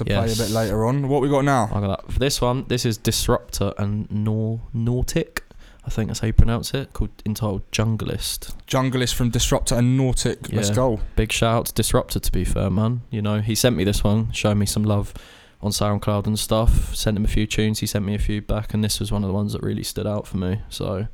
to 0.00 0.04
play 0.04 0.32
a 0.32 0.36
bit 0.36 0.50
later 0.50 0.84
on. 0.84 1.08
What 1.08 1.22
we 1.22 1.28
got 1.28 1.44
now? 1.44 1.70
I 1.72 1.80
got 1.80 2.04
that. 2.04 2.12
For 2.12 2.18
this 2.18 2.40
one, 2.40 2.64
this 2.68 2.84
is 2.84 2.98
Disruptor 2.98 3.72
and 3.78 4.10
Nor 4.10 4.60
Nautic. 4.74 5.40
I 5.84 5.88
think 5.88 6.08
that's 6.08 6.20
how 6.20 6.26
you 6.26 6.32
pronounce 6.32 6.74
it. 6.74 6.92
Called 6.92 7.10
entitled 7.24 7.70
Junglist. 7.70 8.54
Junglist 8.66 9.14
from 9.14 9.30
Disruptor 9.30 9.76
and 9.76 9.98
Nautic. 9.98 10.52
Let's 10.52 10.70
go. 10.70 11.00
Big 11.16 11.32
shout 11.32 11.56
out 11.56 11.66
to 11.66 11.74
Disruptor. 11.74 12.20
To 12.20 12.32
be 12.32 12.44
fair, 12.44 12.70
man. 12.70 13.02
You 13.10 13.22
know 13.22 13.40
he 13.40 13.54
sent 13.54 13.76
me 13.76 13.84
this 13.84 14.04
one, 14.04 14.32
showed 14.32 14.56
me 14.56 14.66
some 14.66 14.84
love 14.84 15.14
on 15.62 15.70
SoundCloud 15.70 16.26
and 16.26 16.38
stuff. 16.38 16.94
Sent 16.94 17.16
him 17.16 17.24
a 17.24 17.28
few 17.28 17.46
tunes. 17.46 17.80
He 17.80 17.86
sent 17.86 18.04
me 18.04 18.14
a 18.14 18.18
few 18.18 18.42
back, 18.42 18.74
and 18.74 18.84
this 18.84 19.00
was 19.00 19.10
one 19.10 19.24
of 19.24 19.28
the 19.28 19.34
ones 19.34 19.52
that 19.52 19.62
really 19.62 19.82
stood 19.82 20.06
out 20.06 20.26
for 20.26 20.36
me. 20.36 20.60
So 20.68 21.08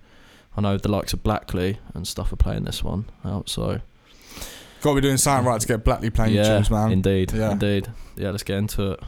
I 0.57 0.61
know 0.61 0.77
the 0.77 0.91
likes 0.91 1.13
of 1.13 1.23
Blackley 1.23 1.79
and 1.95 2.07
stuff 2.07 2.33
are 2.33 2.37
playing 2.37 2.65
this 2.65 2.83
one 2.83 3.07
out. 3.25 3.49
So 3.49 3.81
Got 4.83 4.91
to 4.91 4.95
be 4.97 5.01
doing 5.01 5.17
something 5.17 5.47
right 5.47 5.61
to 5.61 5.67
get 5.67 5.85
Blackley 5.85 6.11
playing 6.11 6.35
your 6.35 6.45
yeah, 6.45 6.55
tunes, 6.57 6.71
man. 6.71 6.93
indeed, 6.93 7.33
Yeah. 7.33 7.53
indeed. 7.53 7.89
Yeah, 8.17 8.31
let's 8.31 8.43
get 8.45 8.59
into 8.59 8.93
it. 8.93 9.01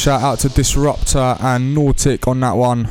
Shout 0.00 0.22
out 0.22 0.38
to 0.38 0.48
Disruptor 0.48 1.36
and 1.40 1.76
Nautic 1.76 2.26
on 2.26 2.40
that 2.40 2.52
one. 2.52 2.88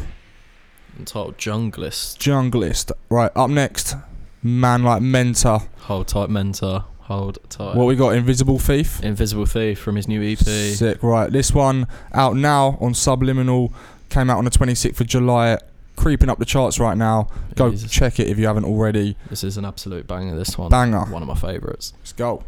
Entitled 0.99 1.39
Junglist. 1.39 2.19
Junglist. 2.19 2.91
Right, 3.09 3.31
up 3.35 3.49
next, 3.49 3.95
man 4.43 4.83
like 4.83 5.01
Mentor. 5.01 5.61
Hold 5.79 6.07
tight, 6.07 6.29
Mentor. 6.29 6.85
Hold 6.99 7.39
tight. 7.49 7.75
What 7.75 7.85
we 7.85 7.95
got? 7.95 8.13
Invisible 8.13 8.59
Thief. 8.59 9.03
Invisible 9.03 9.47
Thief 9.47 9.79
from 9.79 9.95
his 9.95 10.07
new 10.07 10.21
EP. 10.21 10.37
Sick. 10.37 11.01
Right, 11.01 11.31
this 11.31 11.51
one 11.51 11.87
out 12.13 12.35
now 12.35 12.77
on 12.79 12.93
Subliminal. 12.93 13.73
Came 14.09 14.29
out 14.29 14.37
on 14.37 14.45
the 14.45 14.51
26th 14.51 15.01
of 15.01 15.07
July. 15.07 15.57
Creeping 15.95 16.29
up 16.29 16.37
the 16.37 16.45
charts 16.45 16.79
right 16.79 16.95
now. 16.95 17.27
Go 17.55 17.71
Jesus. 17.71 17.91
check 17.91 18.19
it 18.19 18.27
if 18.27 18.37
you 18.37 18.45
haven't 18.45 18.65
already. 18.65 19.17
This 19.31 19.43
is 19.43 19.57
an 19.57 19.65
absolute 19.65 20.05
banger. 20.05 20.37
This 20.37 20.59
one. 20.59 20.69
Banger. 20.69 21.05
One 21.05 21.23
of 21.23 21.27
my 21.27 21.33
favourites. 21.33 21.93
Let's 22.01 22.13
go. 22.13 22.43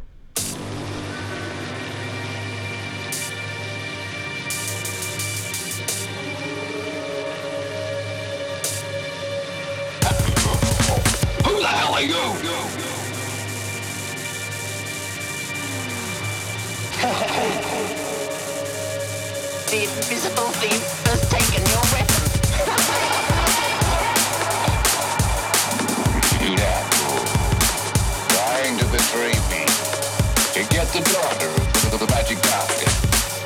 The 30.94 31.00
daughter 31.00 31.48
of 31.94 32.00
the 32.00 32.08
magic. 32.08 32.38
You 32.38 32.52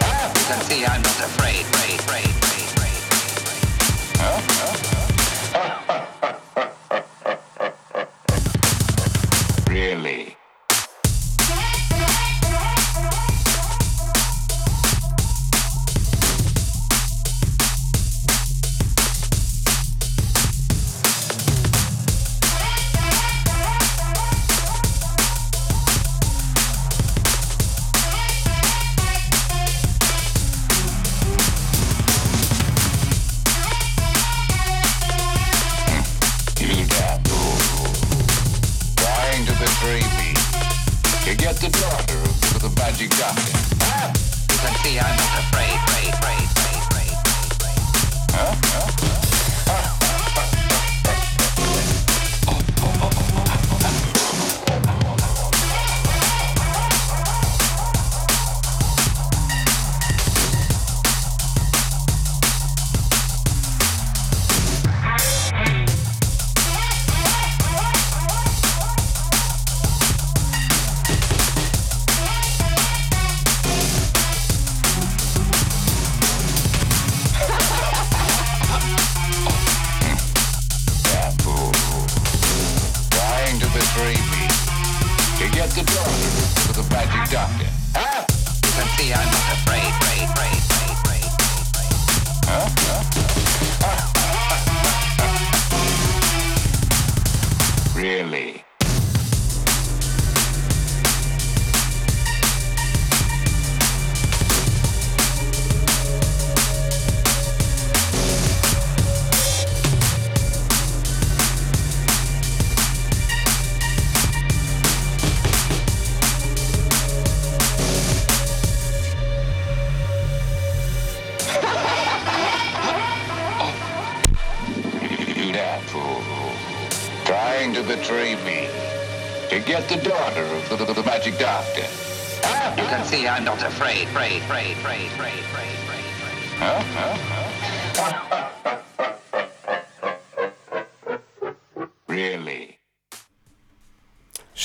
ah, 0.01 0.31
can 0.47 0.61
see 0.61 0.83
I'm 0.83 1.01
not 1.01 1.19
afraid, 1.19 1.84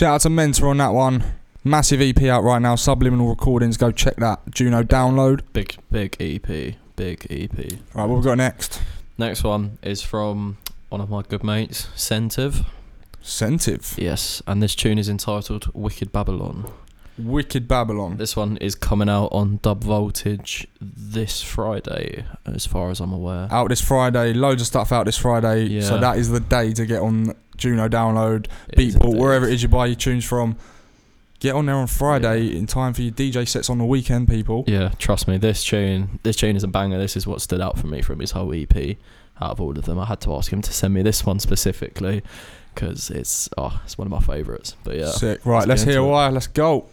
Shout 0.01 0.15
out 0.15 0.21
to 0.23 0.31
Mentor 0.31 0.69
on 0.69 0.79
that 0.79 0.95
one. 0.95 1.23
Massive 1.63 2.01
EP 2.01 2.23
out 2.23 2.43
right 2.43 2.63
now. 2.63 2.75
Subliminal 2.75 3.29
Recordings. 3.29 3.77
Go 3.77 3.91
check 3.91 4.17
that. 4.17 4.41
Juno 4.51 4.83
download. 4.83 5.43
Big, 5.53 5.77
big 5.93 6.17
EP. 6.19 6.77
Big 6.97 7.27
EP. 7.29 7.73
Right, 7.93 8.07
what 8.07 8.17
we 8.17 8.25
got 8.25 8.39
next? 8.39 8.81
Next 9.19 9.45
one 9.45 9.77
is 9.83 10.01
from 10.01 10.57
one 10.89 11.03
of 11.03 11.11
my 11.11 11.21
good 11.21 11.45
mates, 11.45 11.89
Sentiv. 11.95 12.65
Sentive. 13.21 13.95
Yes, 13.99 14.43
and 14.47 14.63
this 14.63 14.75
tune 14.75 14.97
is 14.97 15.11
entitled 15.11 15.71
Wicked 15.75 16.13
Babylon. 16.13 16.73
Wicked 17.25 17.67
Babylon. 17.69 18.17
This 18.17 18.37
one 18.37 18.57
is 18.59 18.75
coming 18.75 19.09
out 19.09 19.27
on 19.33 19.59
Dub 19.63 19.83
Voltage 19.85 20.67
this 20.81 21.43
Friday, 21.43 22.25
as 22.47 22.67
far 22.67 22.91
as 22.91 23.01
I'm 23.01 23.13
aware. 23.13 23.49
Out 23.51 23.69
this 23.69 23.81
Friday. 23.81 24.33
Loads 24.33 24.61
of 24.63 24.67
stuff 24.67 24.93
out 24.93 25.07
this 25.07 25.17
Friday. 25.19 25.81
So 25.81 25.99
that 25.99 26.19
is 26.19 26.31
the 26.31 26.41
day 26.41 26.73
to 26.73 26.87
get 26.87 27.01
on 27.01 27.35
Juno 27.57 27.89
download. 27.89 28.47
It 28.69 28.77
Beatport, 28.79 29.17
wherever 29.19 29.47
it 29.47 29.53
is 29.55 29.63
you 29.63 29.69
buy 29.69 29.87
your 29.87 29.97
tunes 29.97 30.25
from. 30.25 30.57
Get 31.41 31.55
on 31.55 31.65
there 31.65 31.75
on 31.77 31.87
Friday 31.87 32.41
Yeah. 32.43 32.59
in 32.59 32.67
time 32.67 32.93
for 32.93 33.01
your 33.01 33.13
DJ 33.13 33.47
sets 33.49 33.71
on 33.71 33.79
the 33.79 33.85
weekend, 33.87 34.29
people. 34.29 34.63
Yeah, 34.67 34.91
trust 34.99 35.27
me, 35.27 35.39
this 35.39 35.65
tune, 35.65 36.19
this 36.23 36.37
tune 36.37 36.55
is 36.55 36.63
a 36.65 36.69
banger. 36.69 36.99
This 36.99 37.17
is 37.17 37.27
what 37.27 37.41
stood 37.41 37.63
out 37.63 37.79
for 37.79 37.87
me 37.87 38.03
from 38.03 38.21
his 38.21 38.33
whole 38.33 38.53
EP. 38.55 38.99
Out 39.41 39.53
of 39.53 39.61
all 39.61 39.79
of 39.79 39.87
them, 39.87 39.99
I 39.99 40.05
had 40.05 40.21
to 40.23 40.35
ask 40.35 40.53
him 40.53 40.61
to 40.61 40.71
send 40.71 40.93
me 40.93 41.01
this 41.01 41.25
one 41.25 41.39
specifically 41.41 42.23
because 42.75 43.09
it's 43.09 43.49
oh, 43.57 43.81
it's 43.87 43.97
one 43.97 44.07
of 44.07 44.11
my 44.13 44.21
favourites. 44.21 44.77
But 44.85 44.97
yeah, 44.97 45.07
Sick. 45.13 45.41
Right, 45.47 45.61
let's 45.67 45.69
Let's 45.69 45.83
hear 45.85 45.93
into 45.95 46.05
it. 46.05 46.11
why. 46.11 46.29
Let's 46.29 46.47
go. 46.47 46.89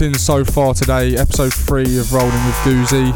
In 0.00 0.14
so 0.14 0.44
far 0.44 0.74
today. 0.74 1.16
Episode 1.16 1.52
three 1.52 1.98
of 1.98 2.12
Rolling 2.12 2.32
with 2.32 2.54
Goozy. 2.64 3.12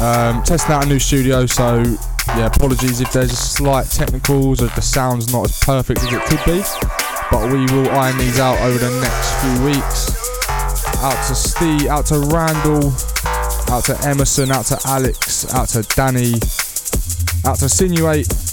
Um, 0.00 0.42
testing 0.42 0.72
out 0.72 0.84
a 0.84 0.88
new 0.88 0.98
studio, 0.98 1.46
so 1.46 1.82
yeah, 2.28 2.46
apologies 2.46 3.00
if 3.00 3.12
there's 3.12 3.32
a 3.32 3.36
slight 3.36 3.86
technicals 3.86 4.62
or 4.62 4.68
the 4.68 4.80
sound's 4.80 5.32
not 5.32 5.46
as 5.46 5.58
perfect 5.60 6.00
as 6.02 6.12
it 6.12 6.22
could 6.22 6.44
be. 6.46 6.62
But 7.30 7.52
we 7.52 7.64
will 7.74 7.88
iron 7.90 8.18
these 8.18 8.38
out 8.38 8.60
over 8.60 8.78
the 8.78 9.00
next 9.00 9.34
few 9.42 9.64
weeks. 9.64 10.10
Out 11.02 11.28
to 11.28 11.34
Steve, 11.34 11.86
out 11.86 12.06
to 12.06 12.18
Randall, 12.18 12.92
out 13.72 13.84
to 13.84 13.98
Emerson, 14.06 14.50
out 14.52 14.66
to 14.66 14.78
Alex, 14.86 15.52
out 15.54 15.68
to 15.70 15.82
Danny, 15.94 16.34
out 17.44 17.58
to 17.58 17.66
Sinuate. 17.66 18.43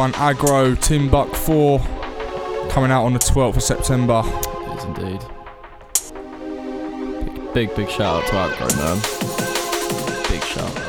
Right, 0.00 0.12
this 0.12 0.18
one, 0.18 0.34
Aggro 0.34 0.76
Timbuck 0.76 1.36
4, 1.36 2.70
coming 2.70 2.90
out 2.90 3.04
on 3.04 3.12
the 3.12 3.18
12th 3.18 3.56
of 3.56 3.62
September. 3.62 4.22
It 4.24 4.78
is 4.78 4.84
indeed. 4.84 5.20
Big, 7.52 7.74
big, 7.76 7.90
shout 7.90 8.22
out 8.22 8.26
to 8.28 8.32
Aggro, 8.32 8.76
man. 8.78 8.96
Big 10.30 10.42
shout 10.42 10.74
out. 10.78 10.86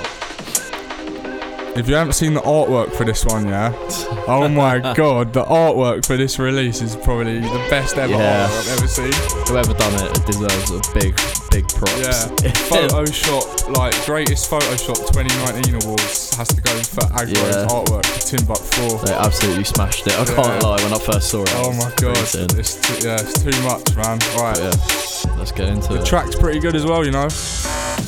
If 1.78 1.88
you 1.90 1.96
haven't 1.96 2.14
seen 2.14 2.34
the 2.34 2.42
artwork 2.42 2.92
for 2.94 3.04
this 3.06 3.26
one, 3.26 3.48
yeah, 3.48 3.74
oh 4.28 4.48
my 4.48 4.80
god, 4.94 5.34
the 5.34 5.44
artwork 5.44 6.06
for 6.06 6.16
this 6.16 6.38
release 6.40 6.82
is 6.82 6.96
probably 6.96 7.40
the 7.40 7.68
best 7.70 7.98
ever 7.98 8.14
Yeah. 8.14 8.48
artwork 8.48 8.60
I've 8.60 8.78
ever 8.78 8.88
seen. 8.88 9.14
Whoever 9.48 9.74
done 9.74 9.94
it 10.06 10.26
deserves 10.26 10.72
a 10.72 10.80
big, 10.94 11.18
big 11.52 11.68
props. 11.68 12.00
Yeah, 12.00 12.28
Photoshop, 12.72 13.76
like 13.78 13.94
greatest 14.06 14.50
Photoshop 14.50 14.96
2019 15.14 15.84
awards 15.84 16.34
has 16.36 16.48
to 16.50 16.62
go 16.62 16.72
for 16.84 17.02
Aggro's 17.14 17.56
Yeah. 17.56 17.68
artwork 17.68 18.06
for 18.06 18.20
Timbuk 18.36 18.58
4. 18.58 19.06
They 19.06 19.14
absolutely 19.14 19.66
smashed 19.66 20.08
it. 20.08 20.14
I 20.14 20.20
Yeah. 20.20 20.36
can't 20.36 20.64
lie. 20.64 20.82
When 20.84 20.94
I 20.94 21.00
first 21.00 21.30
saw 21.30 21.44
it, 21.44 21.54
Oh 21.58 21.72
my 21.74 21.92
god, 21.98 22.18
it's 22.18 22.76
too, 22.76 23.08
yeah, 23.08 23.20
it's 23.20 23.40
too 23.44 23.62
much, 23.64 23.96
man. 23.96 24.18
Right, 24.38 24.56
But 24.56 24.60
yeah, 24.60 25.36
let's 25.38 25.52
get 25.52 25.70
into 25.70 25.90
the 25.90 25.96
it. 25.96 26.00
The 26.00 26.06
track's 26.06 26.36
pretty 26.36 26.60
good 26.60 26.76
as 26.76 26.86
well, 26.86 27.06
you 27.06 27.12
know. 27.12 27.28
Right, 27.28 28.00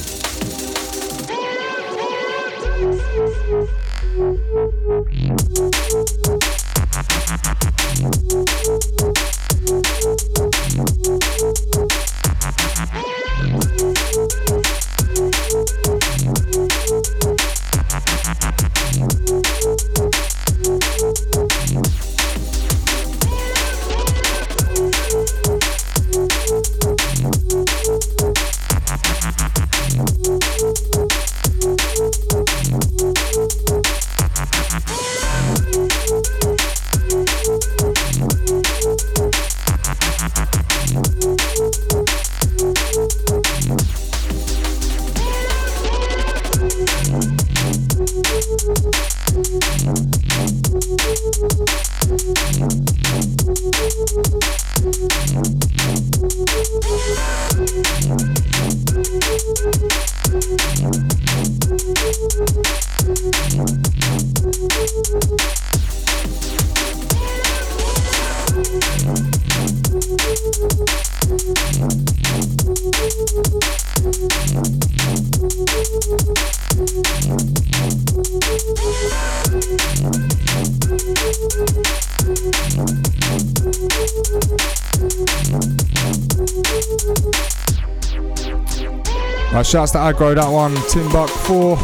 shouts 89.73 89.91
to 89.91 89.97
Aggro, 89.97 90.35
that 90.35 90.49
one. 90.51 90.75
Timbuck 90.75 91.27
4. 91.47 91.75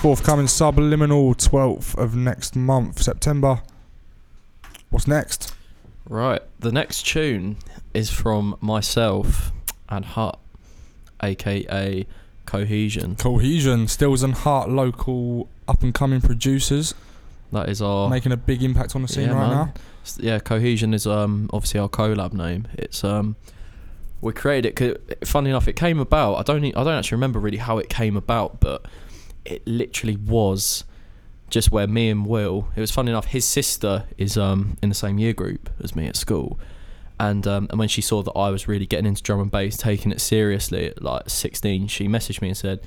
Forthcoming 0.00 0.46
Subliminal 0.46 1.34
12th 1.34 1.98
of 1.98 2.14
next 2.14 2.54
month, 2.54 3.02
September. 3.02 3.60
What's 4.90 5.08
next? 5.08 5.52
Right, 6.08 6.40
the 6.60 6.70
next 6.70 7.04
tune 7.04 7.56
is 7.92 8.10
from 8.10 8.56
myself 8.60 9.50
and 9.88 10.04
Hart, 10.04 10.38
aka 11.20 12.06
Cohesion. 12.44 13.16
Cohesion, 13.16 13.88
Stills 13.88 14.22
and 14.22 14.34
Hart, 14.34 14.68
local 14.70 15.48
up 15.66 15.82
and 15.82 15.92
coming 15.92 16.20
producers, 16.20 16.94
That 17.50 17.68
is 17.68 17.82
our 17.82 18.08
making 18.08 18.30
a 18.30 18.36
big 18.36 18.62
impact 18.62 18.94
on 18.94 19.02
the 19.02 19.08
scene 19.08 19.26
Yeah, 19.26 19.34
right 19.34 19.48
man. 19.48 19.50
now. 19.50 19.72
Yeah, 20.18 20.38
Cohesion 20.38 20.94
is 20.94 21.04
um 21.04 21.50
obviously 21.52 21.80
our 21.80 21.88
collab 21.88 22.32
name. 22.32 22.68
It's 22.74 23.02
um 23.02 23.34
we 24.20 24.32
created 24.32 24.80
it. 24.80 25.26
funny 25.26 25.50
enough, 25.50 25.68
it 25.68 25.74
came 25.76 25.98
about. 25.98 26.34
I 26.36 26.42
don't 26.42 26.64
I 26.64 26.70
don't 26.70 26.88
actually 26.88 27.16
remember 27.16 27.38
really 27.38 27.58
how 27.58 27.78
it 27.78 27.88
came 27.88 28.16
about, 28.16 28.60
but 28.60 28.84
it 29.44 29.66
literally 29.66 30.16
was 30.16 30.84
just 31.50 31.70
where 31.70 31.86
me 31.86 32.10
and 32.10 32.26
Will. 32.26 32.68
It 32.74 32.80
was 32.80 32.90
funny 32.90 33.10
enough. 33.10 33.26
His 33.26 33.44
sister 33.44 34.04
is 34.18 34.36
um 34.36 34.76
in 34.82 34.88
the 34.88 34.94
same 34.94 35.18
year 35.18 35.32
group 35.32 35.70
as 35.82 35.94
me 35.94 36.06
at 36.06 36.16
school. 36.16 36.58
And 37.18 37.46
um, 37.46 37.66
and 37.70 37.78
when 37.78 37.88
she 37.88 38.02
saw 38.02 38.22
that 38.22 38.32
I 38.32 38.50
was 38.50 38.68
really 38.68 38.84
getting 38.86 39.06
into 39.06 39.22
drum 39.22 39.40
and 39.40 39.50
bass, 39.50 39.76
taking 39.78 40.12
it 40.12 40.20
seriously 40.20 40.88
at 40.88 41.02
like 41.02 41.30
16, 41.30 41.86
she 41.88 42.08
messaged 42.08 42.42
me 42.42 42.48
and 42.48 42.56
said, 42.56 42.80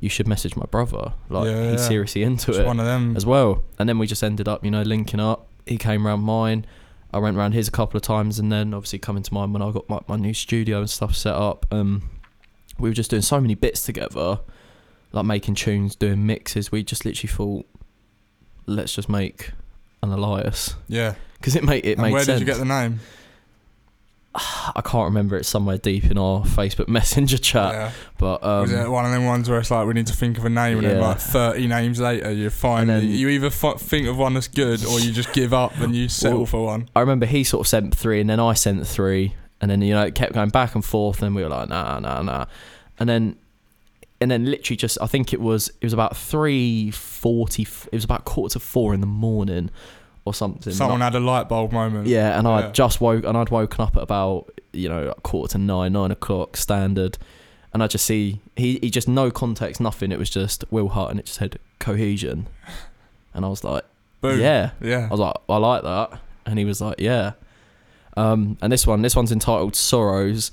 "You 0.00 0.08
should 0.08 0.26
message 0.26 0.56
my 0.56 0.64
brother. 0.64 1.12
Like 1.28 1.46
Yeah, 1.48 1.72
he's 1.72 1.80
yeah. 1.82 1.88
seriously 1.88 2.22
into 2.22 2.50
It's 2.52 2.60
it." 2.60 2.66
one 2.66 2.80
of 2.80 2.86
them. 2.86 3.14
as 3.14 3.26
well. 3.26 3.62
And 3.78 3.86
then 3.88 3.98
we 3.98 4.06
just 4.06 4.22
ended 4.24 4.48
up, 4.48 4.64
you 4.64 4.70
know, 4.70 4.80
linking 4.82 5.20
up. 5.20 5.48
He 5.66 5.76
came 5.76 6.06
round 6.06 6.22
mine. 6.22 6.64
I 7.12 7.18
went 7.18 7.36
around 7.36 7.52
his 7.52 7.68
a 7.68 7.70
couple 7.70 7.96
of 7.96 8.02
times, 8.02 8.38
and 8.38 8.52
then 8.52 8.74
obviously 8.74 8.98
coming 8.98 9.22
to 9.22 9.32
mine 9.34 9.52
when 9.52 9.62
I 9.62 9.70
got 9.70 9.88
my, 9.88 10.00
my 10.08 10.16
new 10.16 10.34
studio 10.34 10.78
and 10.80 10.90
stuff 10.90 11.14
set 11.14 11.34
up. 11.34 11.66
Um, 11.70 12.10
we 12.78 12.88
were 12.88 12.94
just 12.94 13.10
doing 13.10 13.22
so 13.22 13.40
many 13.40 13.54
bits 13.54 13.82
together, 13.82 14.40
like 15.12 15.24
making 15.24 15.54
tunes, 15.56 15.96
doing 15.96 16.26
mixes. 16.26 16.70
We 16.70 16.82
just 16.84 17.04
literally 17.04 17.32
thought, 17.32 17.66
let's 18.66 18.94
just 18.94 19.08
make 19.08 19.52
an 20.02 20.10
Elias 20.12 20.74
Yeah. 20.86 21.14
because 21.38 21.56
it 21.56 21.64
made 21.64 21.84
it 21.86 21.92
and 21.92 22.02
made 22.02 22.12
where 22.12 22.22
sense. 22.22 22.38
did 22.40 22.46
you 22.46 22.52
get 22.52 22.58
the 22.58 22.64
name? 22.66 23.00
I 24.74 24.82
can't 24.84 25.04
remember. 25.04 25.36
It's 25.36 25.48
somewhere 25.48 25.78
deep 25.78 26.04
in 26.04 26.18
our 26.18 26.42
Facebook 26.42 26.88
Messenger 26.98 27.38
chat. 27.38 27.72
yeah. 27.72 27.92
But 28.18 28.42
um, 28.44 28.62
Was 28.62 28.72
it 28.72 28.88
one 28.90 29.04
of 29.04 29.10
them 29.12 29.24
ones 29.24 29.48
where 29.48 29.58
it's 29.58 29.70
like 29.70 29.86
we 29.86 29.94
need 29.94 30.06
to 30.08 30.16
think 30.16 30.38
of 30.38 30.44
a 30.44 30.50
name 30.50 30.78
and 30.78 30.86
then 30.86 31.00
like 31.00 31.18
30 31.18 31.66
names 31.66 32.00
later 32.00 32.30
you 32.32 32.50
find 32.50 32.88
then- 32.90 33.08
you 33.08 33.28
either 33.28 33.46
f- 33.48 33.80
think 33.80 34.06
of 34.06 34.16
one 34.18 34.34
that's 34.34 34.48
good 34.48 34.84
or 34.86 35.00
you 35.00 35.12
just 35.12 35.32
give 35.32 35.52
up 35.54 35.76
and 35.78 35.94
you 35.94 36.08
settle 36.08 36.38
Well, 36.38 36.46
for 36.46 36.64
one. 36.64 36.88
I 36.96 37.00
remember 37.00 37.26
he 37.26 37.44
sort 37.44 37.60
of 37.64 37.68
sent 37.68 37.94
three, 37.94 38.20
and 38.20 38.28
then 38.30 38.40
I 38.40 38.54
sent 38.54 38.86
three, 38.86 39.34
and 39.60 39.70
then 39.70 39.82
you 39.82 39.94
know 39.94 40.02
it 40.04 40.14
kept 40.14 40.32
going 40.32 40.50
back 40.50 40.74
and 40.74 40.84
forth, 40.84 41.22
and 41.22 41.34
we 41.34 41.42
were 41.42 41.48
like, 41.48 41.68
nah, 41.68 41.98
nah, 41.98 42.22
nah, 42.22 42.46
and 42.98 43.08
then, 43.08 43.36
and 44.20 44.30
then 44.30 44.44
literally 44.46 44.76
just 44.76 44.98
I 45.00 45.06
think 45.06 45.32
it 45.32 45.40
was 45.40 45.68
it 45.68 45.84
was 45.84 45.92
about 45.92 46.16
three 46.16 46.90
forty. 46.90 47.62
It 47.62 47.92
was 47.92 48.04
about 48.04 48.24
quarter 48.24 48.54
to 48.54 48.60
four 48.60 48.94
in 48.94 49.00
the 49.00 49.06
morning, 49.06 49.70
or 50.28 50.34
something. 50.34 50.72
Someone 50.72 51.00
had 51.00 51.14
a 51.14 51.20
light 51.20 51.48
bulb 51.48 51.72
moment. 51.72 52.06
yeah, 52.06 52.38
and 52.38 52.46
Yeah. 52.46 52.54
I'd 52.54 52.74
just 52.74 53.00
woke, 53.00 53.24
and 53.24 53.36
I'd 53.36 53.50
woken 53.50 53.80
up 53.82 53.96
at 53.96 54.02
about 54.02 54.50
you 54.72 54.88
know 54.88 55.12
quarter 55.22 55.52
to 55.52 55.58
nine, 55.58 55.92
nine 55.94 56.10
o'clock 56.10 56.56
standard, 56.56 57.18
and 57.72 57.82
I 57.82 57.86
just 57.86 58.04
see 58.06 58.40
he 58.56 58.78
he 58.80 58.90
just 58.90 59.08
no 59.08 59.30
context, 59.30 59.80
nothing. 59.80 60.12
It 60.12 60.18
was 60.18 60.30
just 60.30 60.64
Will 60.70 60.88
Hart, 60.90 61.10
and 61.10 61.18
it 61.20 61.26
just 61.26 61.38
said 61.38 61.58
cohesion, 61.78 62.46
and 63.34 63.44
I 63.44 63.48
was 63.48 63.64
like, 63.64 63.84
Boom. 64.20 64.38
yeah. 64.40 64.70
Yeah. 64.80 65.06
I 65.06 65.10
was 65.10 65.20
like, 65.20 65.36
I 65.48 65.56
like 65.56 65.82
that, 65.82 66.20
and 66.46 66.58
he 66.58 66.64
was 66.64 66.80
like, 66.80 66.96
yeah. 67.00 67.32
Um, 68.16 68.58
and 68.60 68.72
this 68.72 68.86
one, 68.86 69.02
this 69.02 69.14
one's 69.14 69.30
entitled 69.30 69.76
Sorrows, 69.76 70.50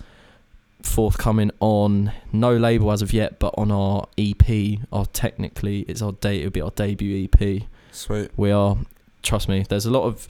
forthcoming 0.84 1.49
on 1.59 2.11
no 2.32 2.55
label 2.55 2.91
as 2.91 3.01
of 3.01 3.11
yet, 3.13 3.39
but 3.39 3.53
on 3.57 3.71
our 3.71 4.07
EP. 4.17 4.80
Our 4.91 5.05
technically, 5.07 5.82
it's 5.88 6.01
our 6.01 6.11
date. 6.11 6.41
It'll 6.41 6.51
be 6.51 6.61
our 6.61 6.71
debut 6.71 7.28
EP. 7.34 7.63
Sweet. 7.91 8.30
We 8.38 8.51
are, 8.51 8.78
trust 9.26 9.49
me. 9.49 9.65
There's 9.67 9.86
a 9.86 9.91
lot 9.91 10.03
of 10.03 10.28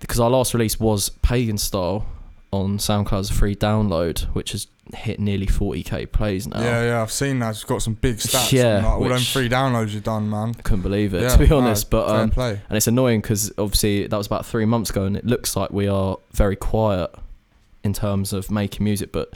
because 0.00 0.20
our 0.20 0.28
last 0.30 0.52
release 0.52 0.78
was 0.78 1.08
Pagan 1.08 1.56
Style 1.56 2.04
on 2.50 2.78
SoundCloud 2.78 3.20
as 3.20 3.30
a 3.30 3.34
free 3.34 3.56
download, 3.56 4.20
which 4.34 4.52
has 4.52 4.66
hit 4.94 5.18
nearly 5.18 5.46
40k 5.46 6.12
plays 6.12 6.46
now. 6.46 6.60
Yeah, 6.60 6.84
yeah, 6.84 7.02
I've 7.02 7.10
seen 7.10 7.38
that. 7.38 7.50
It's 7.50 7.64
got 7.64 7.80
some 7.82 7.94
big 7.94 8.16
stats. 8.18 8.52
Yeah, 8.52 8.76
like, 8.76 8.84
all 8.84 9.08
them 9.08 9.18
free 9.20 9.48
downloads 9.48 9.92
you've 9.92 10.04
done, 10.04 10.28
man. 10.28 10.54
I 10.58 10.62
Couldn't 10.62 10.82
believe 10.82 11.14
it, 11.14 11.22
Yeah, 11.22 11.28
to 11.30 11.38
be 11.38 11.46
no, 11.48 11.58
honest. 11.58 11.88
but 11.90 12.08
um, 12.08 12.30
play. 12.30 12.60
and 12.68 12.76
it's 12.76 12.86
annoying 12.86 13.22
because 13.22 13.50
obviously 13.56 14.06
that 14.06 14.16
was 14.16 14.26
about 14.26 14.44
three 14.44 14.66
months 14.66 14.90
ago, 14.90 15.04
and 15.04 15.16
it 15.16 15.24
looks 15.24 15.56
like 15.56 15.70
we 15.70 15.88
are 15.88 16.18
very 16.32 16.54
quiet 16.56 17.10
in 17.82 17.92
terms 17.92 18.32
of 18.32 18.50
making 18.50 18.84
music. 18.84 19.10
But 19.10 19.32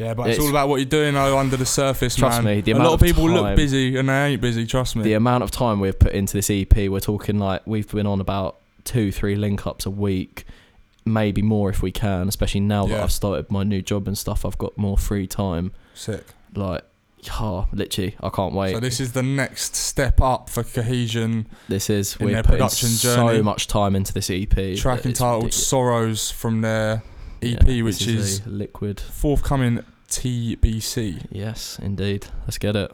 Yeah, 0.00 0.14
but 0.14 0.28
it's, 0.28 0.36
it's- 0.38 0.44
all 0.44 0.50
about 0.50 0.68
what 0.68 0.76
you're 0.76 0.86
doing 0.86 1.14
though 1.14 1.36
under 1.38 1.56
the 1.56 1.66
surface, 1.66 2.16
Trust 2.16 2.42
man. 2.42 2.56
me, 2.56 2.60
the 2.62 2.72
a 2.72 2.78
lot 2.78 2.94
of 2.94 3.00
people 3.00 3.28
look 3.28 3.54
busy 3.56 3.96
and 3.98 4.08
they 4.08 4.26
ain't 4.32 4.40
busy. 4.40 4.66
Trust 4.66 4.96
me. 4.96 5.02
the 5.02 5.12
amount 5.12 5.44
of 5.44 5.50
time 5.50 5.78
we've 5.80 5.98
put 5.98 6.12
into 6.12 6.34
this 6.36 6.48
EP, 6.50 6.74
we're 6.88 7.00
talking 7.00 7.38
like 7.38 7.66
we've 7.66 7.90
been 7.90 8.06
on 8.06 8.20
about 8.20 8.56
two, 8.84 9.12
three 9.12 9.36
link 9.36 9.66
ups 9.66 9.84
a 9.84 9.90
week, 9.90 10.44
maybe 11.04 11.42
more 11.42 11.68
if 11.70 11.82
we 11.82 11.92
can. 11.92 12.28
Especially 12.28 12.60
now 12.60 12.86
that 12.86 13.00
I've 13.00 13.12
started 13.12 13.50
my 13.50 13.62
new 13.62 13.82
job 13.82 14.08
and 14.08 14.16
stuff, 14.16 14.44
I've 14.46 14.58
got 14.58 14.76
more 14.78 14.96
free 14.96 15.26
time. 15.26 15.72
Sick. 15.94 16.24
Like, 16.54 16.82
oh, 17.38 17.68
literally, 17.72 18.16
I 18.22 18.30
can't 18.30 18.54
wait. 18.54 18.72
So 18.72 18.80
this 18.80 19.00
is 19.00 19.12
the 19.12 19.22
next 19.22 19.76
step 19.76 20.20
up 20.20 20.48
for 20.48 20.64
cohesion. 20.64 21.46
This 21.68 21.90
is 21.90 22.18
we're 22.18 22.42
putting 22.42 22.68
so 22.68 23.42
much 23.42 23.66
time 23.66 23.94
into 23.94 24.14
this 24.14 24.30
EP. 24.30 24.76
Track 24.76 25.04
entitled 25.04 25.44
ridiculous. 25.44 25.66
"Sorrows" 25.66 26.30
from 26.30 26.62
their 26.62 27.02
EP, 27.42 27.66
Yeah, 27.66 27.82
which 27.82 28.06
is 28.06 28.44
a 28.46 28.48
liquid. 28.50 29.00
forthcoming 29.00 29.84
TBC. 30.08 31.26
Yes, 31.30 31.78
indeed. 31.80 32.26
Let's 32.42 32.58
get 32.58 32.76
it. 32.76 32.90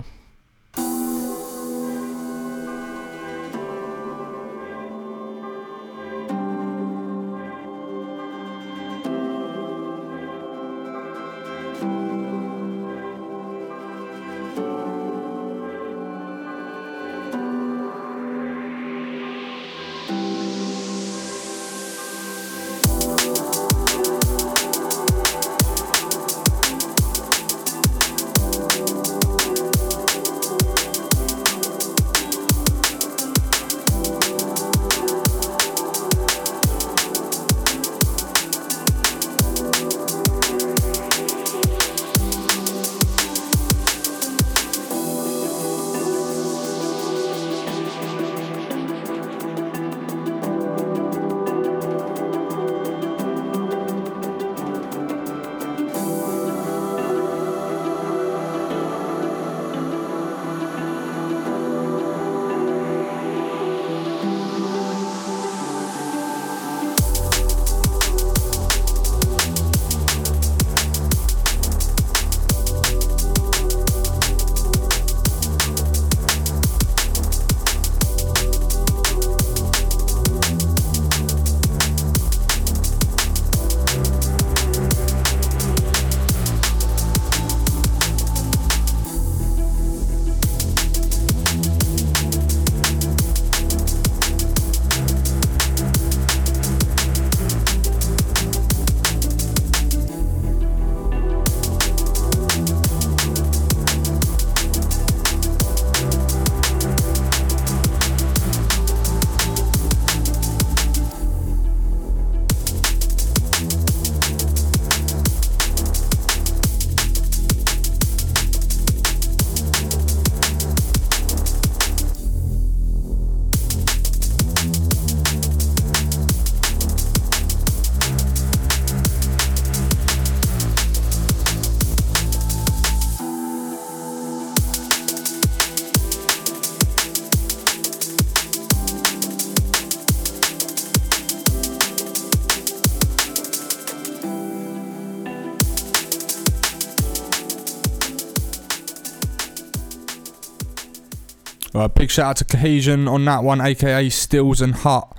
Shout 152.16 152.24
out 152.30 152.36
to 152.36 152.44
Cohesion 152.46 153.08
on 153.08 153.26
that 153.26 153.44
one, 153.44 153.60
aka 153.60 154.08
Stills 154.08 154.62
and 154.62 154.74
Hart. 154.74 155.14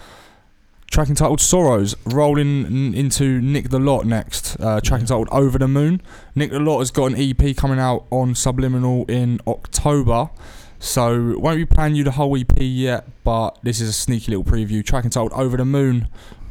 Track 0.89 1.09
entitled 1.09 1.39
Sorrows, 1.39 1.95
rolling 2.05 2.65
n- 2.65 2.93
into 2.95 3.39
Nick 3.39 3.69
the 3.69 3.77
Lot 3.77 4.07
next. 4.07 4.59
Uh, 4.59 4.81
track 4.81 5.01
entitled 5.01 5.29
Over 5.31 5.59
the 5.59 5.67
Moon. 5.67 6.01
Nick 6.33 6.49
the 6.49 6.59
Lot 6.59 6.79
has 6.79 6.89
got 6.89 7.11
an 7.11 7.15
EP 7.15 7.55
coming 7.55 7.77
out 7.77 8.07
on 8.09 8.33
Subliminal 8.33 9.05
in 9.07 9.39
October. 9.45 10.31
So, 10.79 11.37
won't 11.37 11.57
be 11.57 11.67
playing 11.67 11.93
you 11.93 12.03
the 12.03 12.09
whole 12.09 12.35
EP 12.35 12.51
yet, 12.57 13.07
but 13.23 13.59
this 13.61 13.79
is 13.79 13.89
a 13.89 13.93
sneaky 13.93 14.31
little 14.31 14.43
preview. 14.43 14.83
Track 14.83 15.05
entitled 15.05 15.33
Over 15.33 15.55
the 15.55 15.65
Moon 15.65 16.07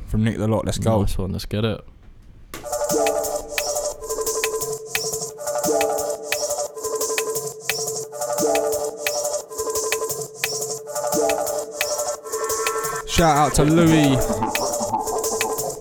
from 0.07 0.23
Nick 0.23 0.39
the 0.39 0.47
Lot. 0.47 0.65
Let's 0.65 0.79
go. 0.79 1.01
Nice 1.01 1.19
one. 1.19 1.33
Let's 1.33 1.45
get 1.45 1.65
it. 1.65 1.81
Shout 13.17 13.35
out 13.35 13.55
to 13.55 13.64
Louis, 13.64 14.14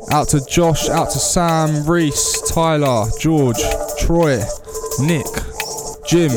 out 0.10 0.30
to 0.30 0.40
Josh, 0.46 0.88
out 0.88 1.12
to 1.12 1.20
Sam, 1.20 1.86
Reese, 1.86 2.40
Tyler, 2.50 3.08
George, 3.20 3.62
Troy, 4.00 4.42
Nick, 5.02 5.26
Jim. 6.08 6.32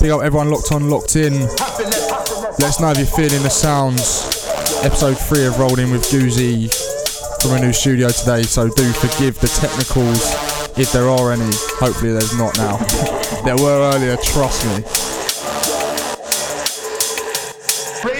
Big 0.00 0.10
up 0.10 0.22
everyone 0.22 0.48
locked 0.48 0.72
on, 0.72 0.88
locked 0.88 1.16
in. 1.16 1.34
Let 1.34 2.62
us 2.62 2.80
know 2.80 2.92
if 2.92 2.96
you're 2.96 3.06
feeling 3.06 3.42
the 3.42 3.50
sounds. 3.50 4.48
Episode 4.82 5.18
3 5.18 5.44
of 5.44 5.58
Rolling 5.58 5.90
with 5.90 6.04
Goozy 6.04 6.72
from 7.42 7.58
a 7.58 7.60
new 7.60 7.74
studio 7.74 8.08
today, 8.08 8.44
so 8.44 8.70
do 8.70 8.92
forgive 8.94 9.38
the 9.40 9.48
technicals 9.48 10.32
if 10.78 10.90
there 10.90 11.10
are 11.10 11.32
any. 11.32 11.50
Hopefully 11.80 12.12
there's 12.12 12.34
not 12.38 12.56
now. 12.56 12.78
there 13.44 13.58
were 13.58 13.92
earlier, 13.92 14.16
trust 14.16 14.64
me. 14.68 15.23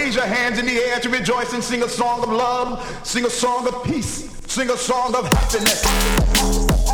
Raise 0.05 0.17
your 0.17 0.27
hands 0.27 0.59
in 0.59 0.67
the 0.67 0.77
air 0.77 1.01
to 1.01 1.09
rejoice 1.09 1.55
and 1.55 1.65
sing 1.65 1.83
a 1.83 1.89
song 1.89 2.23
of 2.23 2.29
love, 2.29 2.85
sing 3.07 3.25
a 3.25 3.31
song 3.31 3.67
of 3.67 3.83
peace, 3.85 4.29
sing 4.47 4.69
a 4.69 4.77
song 4.77 5.15
of 5.15 5.25
happiness. 5.33 6.94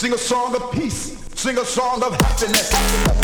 Sing 0.00 0.14
a 0.14 0.16
song 0.16 0.56
of 0.56 0.72
peace, 0.72 1.14
sing 1.34 1.58
a 1.58 1.64
song 1.66 2.02
of 2.02 2.18
happiness. 2.22 3.19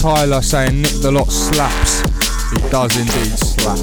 Tyler 0.00 0.40
saying 0.40 0.80
Nick 0.80 0.92
the 1.02 1.12
Lot 1.12 1.30
slaps. 1.30 2.00
He 2.52 2.56
does 2.70 2.96
indeed 2.96 3.38
slap. 3.38 3.76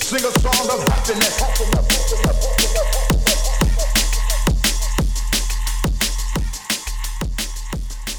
Sing 0.00 0.24
a 0.24 0.30
song 0.38 0.70
of 0.70 0.78
happiness. 0.86 1.40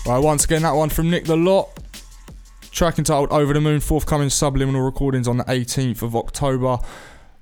Right, 0.06 0.20
once 0.20 0.44
again, 0.44 0.64
that 0.64 0.76
one 0.76 0.90
from 0.90 1.10
Nick 1.10 1.24
the 1.24 1.38
Lot. 1.38 1.70
Track 2.72 2.98
entitled 2.98 3.32
Over 3.32 3.54
the 3.54 3.62
Moon, 3.62 3.80
forthcoming 3.80 4.30
subliminal 4.30 4.82
recordings 4.82 5.30
on 5.30 5.38
the 5.38 5.46
18th 5.46 6.02
of 6.02 6.14
October. 6.14 6.80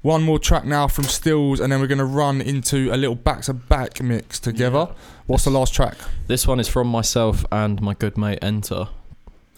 One 0.04 0.22
more 0.22 0.38
track 0.38 0.66
now 0.66 0.90
from 0.90 1.06
Stills, 1.06 1.62
and 1.62 1.72
then 1.72 1.80
we're 1.80 1.88
going 1.88 1.98
to 1.98 2.04
run 2.04 2.42
into 2.42 2.94
a 2.94 2.98
little 2.98 3.16
back 3.16 3.44
to 3.44 3.54
back 3.54 4.02
mix 4.04 4.38
together. 4.38 4.90
What's 5.28 5.46
the 5.46 5.50
last 5.50 5.74
track? 5.74 5.96
This 6.28 6.46
one 6.46 6.60
is 6.60 6.68
from 6.68 6.90
myself 6.90 7.46
and 7.54 7.82
my 7.82 7.94
good 7.94 8.18
mate 8.18 8.40
Enter. 8.42 8.90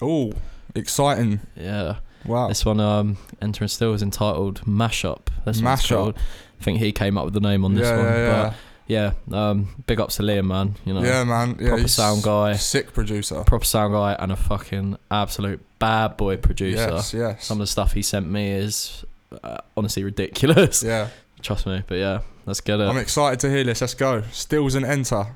Oh, 0.03 0.33
exciting. 0.75 1.39
Yeah. 1.55 1.95
Wow. 2.27 2.49
This 2.49 2.63
one, 2.63 2.79
um, 2.79 3.17
Enter 3.41 3.63
and 3.63 3.71
Still, 3.71 3.95
is 3.95 4.03
entitled 4.03 4.61
Mashup. 4.65 5.29
That's 5.45 5.61
Mashup. 5.61 6.15
I 6.15 6.63
think 6.63 6.77
he 6.77 6.91
came 6.91 7.17
up 7.17 7.25
with 7.25 7.33
the 7.33 7.41
name 7.41 7.65
on 7.65 7.73
this 7.73 7.87
yeah, 7.87 7.97
one. 7.97 8.05
yeah, 8.05 8.15
yeah. 8.15 8.43
But 8.43 8.53
yeah, 8.85 9.13
um, 9.31 9.83
big 9.87 9.99
ups 9.99 10.17
to 10.17 10.21
Liam, 10.21 10.45
man. 10.45 10.75
You 10.85 10.93
know, 10.93 11.01
yeah, 11.01 11.23
man. 11.23 11.57
Yeah, 11.59 11.69
proper 11.69 11.87
sound 11.87 12.21
guy. 12.21 12.53
Sick 12.53 12.93
producer. 12.93 13.43
proper 13.45 13.65
sound 13.65 13.93
guy, 13.93 14.15
and 14.19 14.31
a 14.31 14.35
fucking 14.35 14.97
absolute 15.09 15.59
bad 15.79 16.17
boy 16.17 16.37
producer. 16.37 16.91
Yes, 16.91 17.15
yes. 17.15 17.45
Some 17.45 17.57
of 17.57 17.63
the 17.63 17.71
stuff 17.71 17.93
he 17.93 18.03
sent 18.03 18.29
me 18.29 18.51
is 18.51 19.03
uh, 19.43 19.57
honestly 19.77 20.03
ridiculous. 20.03 20.83
yeah. 20.83 21.09
Trust 21.41 21.67
me, 21.67 21.83
but 21.85 21.95
yeah, 21.95 22.21
let's 22.45 22.61
get 22.61 22.79
it. 22.79 22.83
I'm 22.83 22.97
excited 22.97 23.39
to 23.41 23.49
hear 23.49 23.63
this. 23.63 23.81
Let's 23.81 23.93
go. 23.93 24.23
Stills 24.31 24.73
and 24.75 24.85
Enter. 24.85 25.35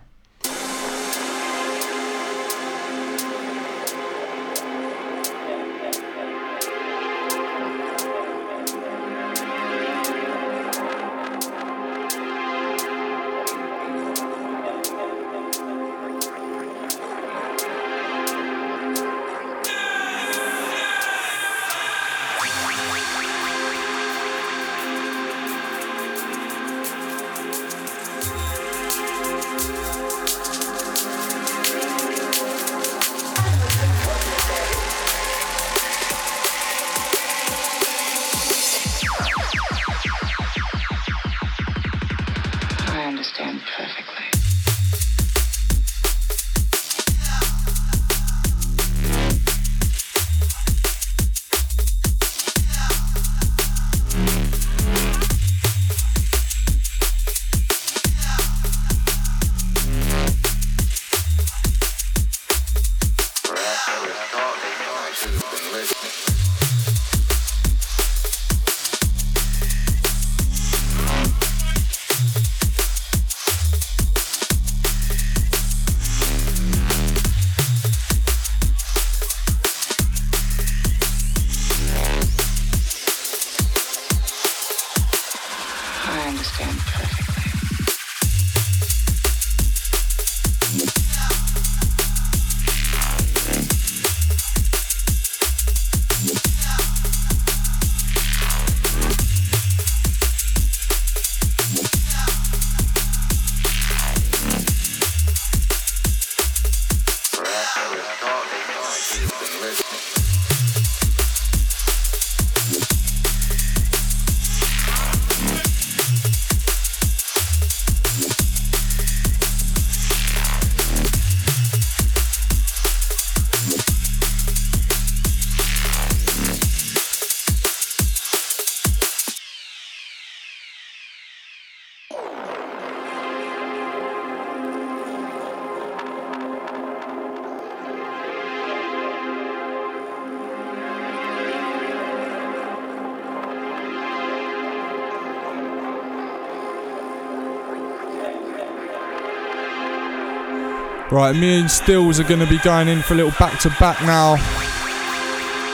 Right, 151.20 151.36
me 151.36 151.60
and 151.60 151.70
Stills 151.70 152.18
are 152.22 152.24
going 152.24 152.40
to 152.40 152.48
be 152.48 152.60
going 152.60 152.88
in 152.88 153.02
for 153.02 153.14
a 153.14 153.18
little 153.18 153.34
back 153.38 153.60
to 153.60 153.70
back 153.72 154.02
now. 154.04 154.38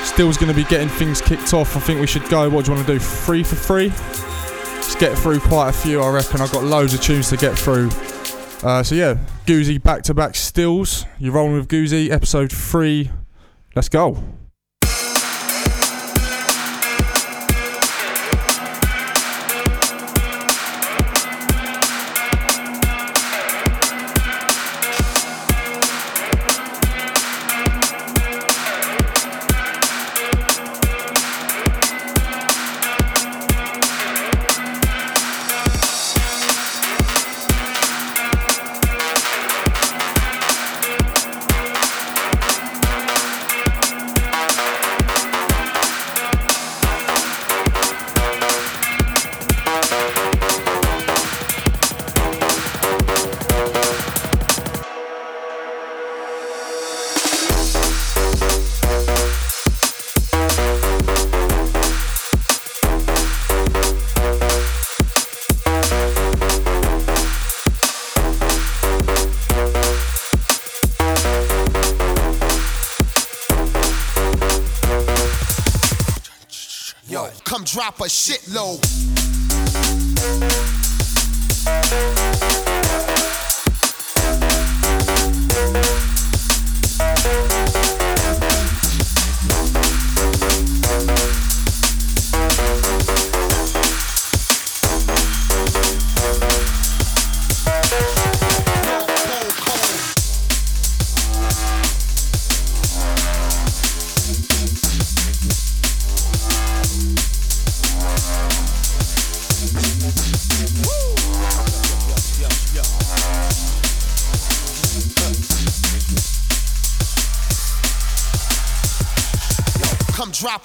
Stills 0.04 0.38
going 0.38 0.52
to 0.52 0.56
be 0.56 0.64
getting 0.64 0.90
things 0.90 1.22
kicked 1.22 1.54
off. 1.54 1.78
I 1.78 1.80
think 1.82 2.02
we 2.02 2.08
should 2.08 2.28
go. 2.30 2.50
What 2.50 2.66
do 2.66 2.72
you 2.72 2.76
want 2.76 2.88
to 2.88 2.94
do? 2.94 2.98
Three 2.98 3.44
for 3.44 3.56
free? 3.56 3.90
Let's 3.90 4.96
get 4.96 5.16
through 5.16 5.42
quite 5.42 5.70
a 5.70 5.72
few, 5.72 6.02
I 6.02 6.10
reckon. 6.10 6.42
I've 6.42 6.52
got 6.52 6.64
loads 6.64 6.96
of 6.96 7.02
tunes 7.02 7.30
to 7.30 7.38
get 7.38 7.56
through. 7.56 7.92
Uh, 8.64 8.82
so, 8.82 8.96
yeah, 8.96 9.20
Goozy 9.46 9.82
back 9.82 10.02
to 10.06 10.16
back 10.16 10.34
Stills. 10.34 11.06
You're 11.20 11.34
rolling 11.34 11.54
with 11.54 11.68
Goozy, 11.68 12.10
episode 12.10 12.52
three. 12.52 13.12
Let's 13.76 13.88
go. 13.88 14.24
Drop 77.76 78.00
a 78.00 78.06
shitload. 78.06 78.80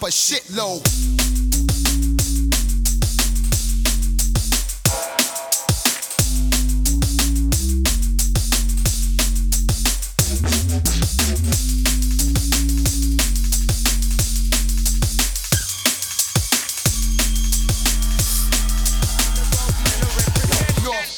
Drop 0.00 0.08
a 0.08 0.12
shitload. 0.12 0.80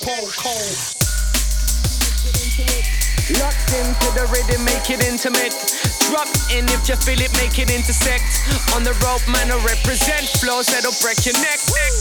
Pole 0.02 0.30
cold. 0.36 0.76
Locked 3.38 3.72
into 3.72 4.10
the 4.14 4.26
rhythm, 4.32 4.64
make 4.64 4.90
it 4.90 5.04
intimate. 5.06 5.54
Drop 6.10 6.28
in 6.52 6.68
if 6.68 6.88
you 6.88 6.96
feel 6.96 7.20
it, 7.20 7.32
make 7.38 7.58
it 7.58 7.70
the 8.92 9.06
rope, 9.06 9.26
man, 9.28 9.50
I 9.50 9.56
represent 9.64 10.28
flows 10.40 10.66
that'll 10.66 10.96
break 11.00 11.24
your 11.24 11.36
neck. 11.40 11.60
El 11.60 11.91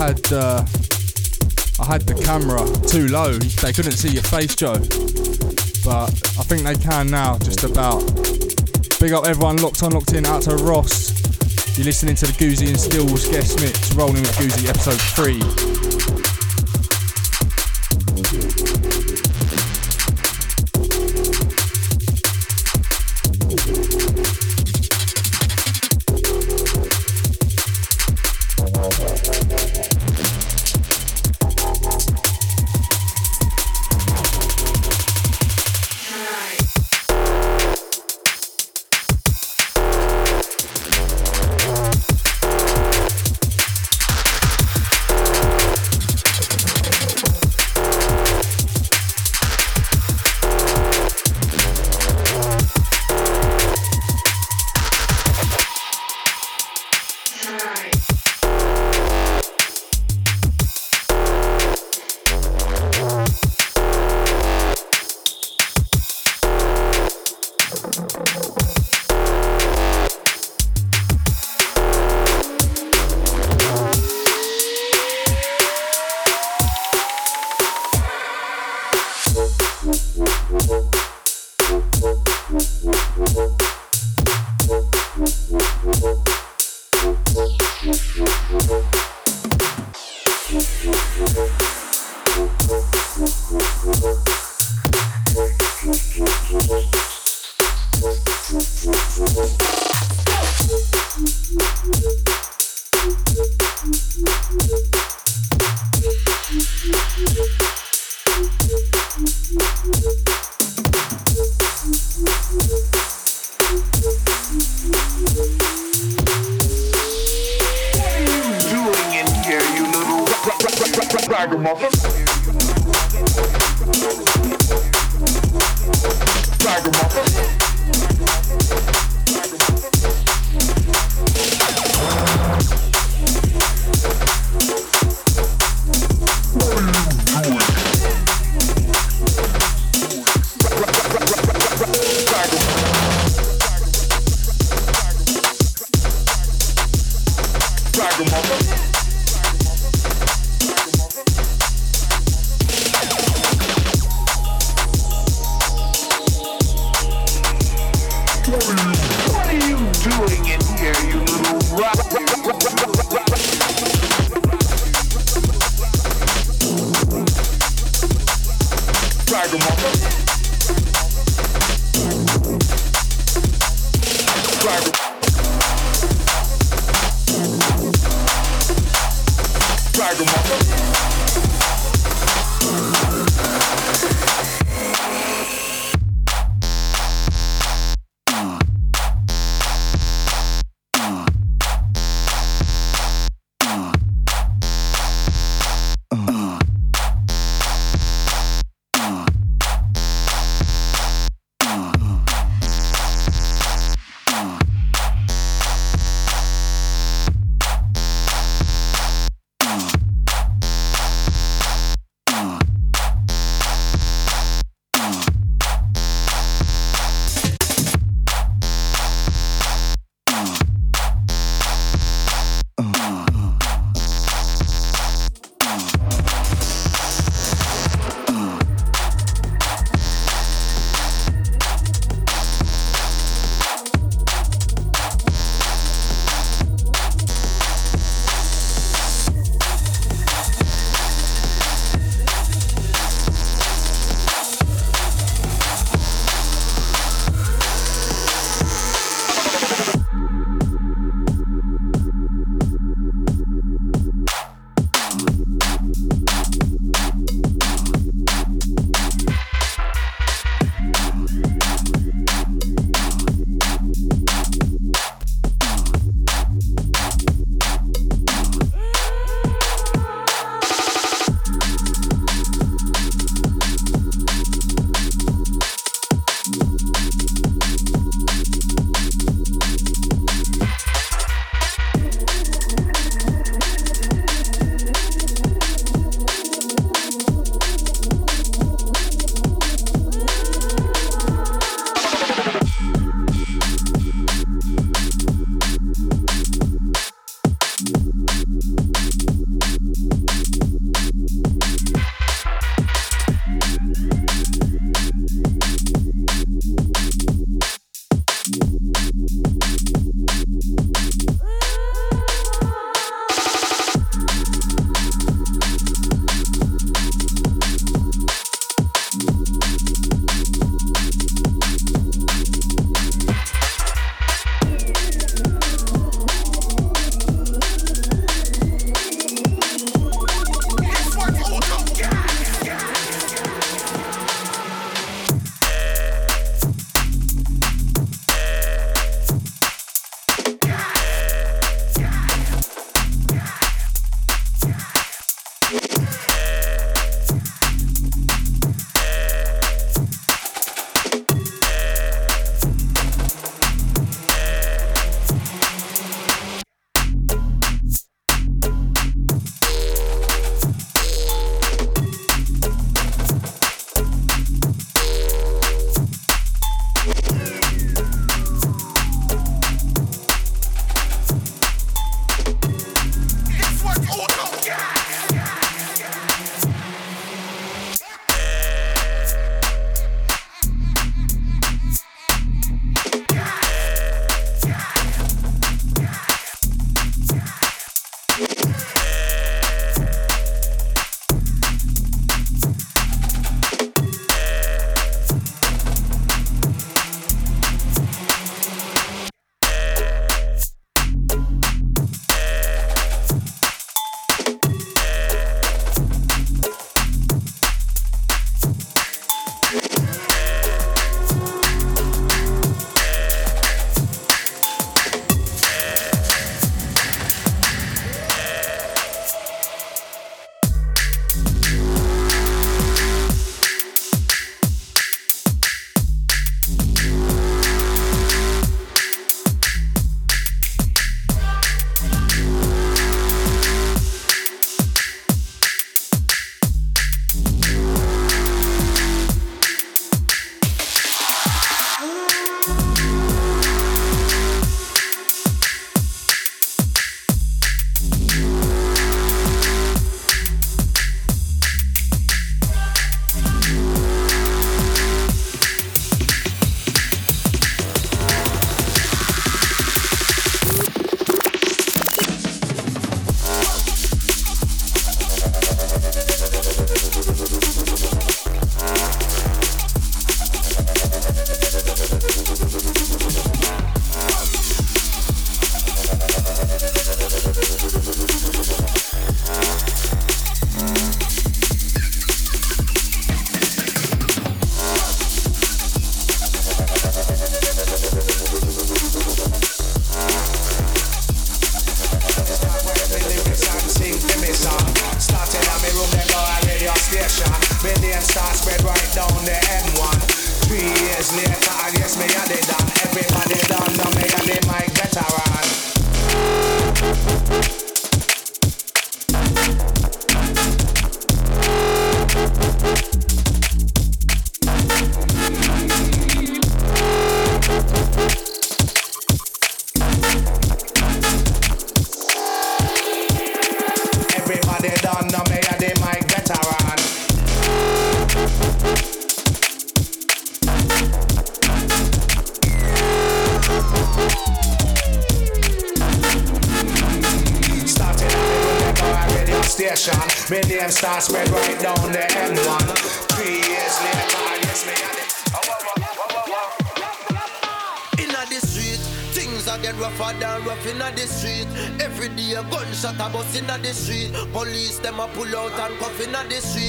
I 0.00 0.06
had 0.06 0.32
uh, 0.32 0.64
I 1.80 1.86
had 1.86 2.02
the 2.02 2.14
camera 2.24 2.60
too 2.86 3.08
low. 3.08 3.32
They 3.32 3.72
couldn't 3.72 3.92
see 3.92 4.10
your 4.10 4.22
face, 4.22 4.54
Joe. 4.54 4.78
But 5.84 6.12
I 6.38 6.44
think 6.44 6.62
they 6.62 6.76
can 6.76 7.08
now, 7.10 7.38
just 7.38 7.64
about. 7.64 8.00
Big 9.00 9.12
up 9.12 9.26
everyone 9.26 9.56
locked 9.56 9.82
on, 9.82 9.92
locked 9.92 10.12
in. 10.12 10.26
Out 10.26 10.42
to 10.42 10.56
Ross. 10.56 11.10
You're 11.76 11.86
listening 11.86 12.14
to 12.16 12.26
the 12.26 12.32
Goozy 12.34 12.68
and 12.68 12.78
Stills 12.78 13.26
guest 13.28 13.60
mix, 13.60 13.94
rolling 13.94 14.22
with 14.22 14.36
Goozy, 14.36 14.68
episode 14.68 15.00
three. 15.16 15.71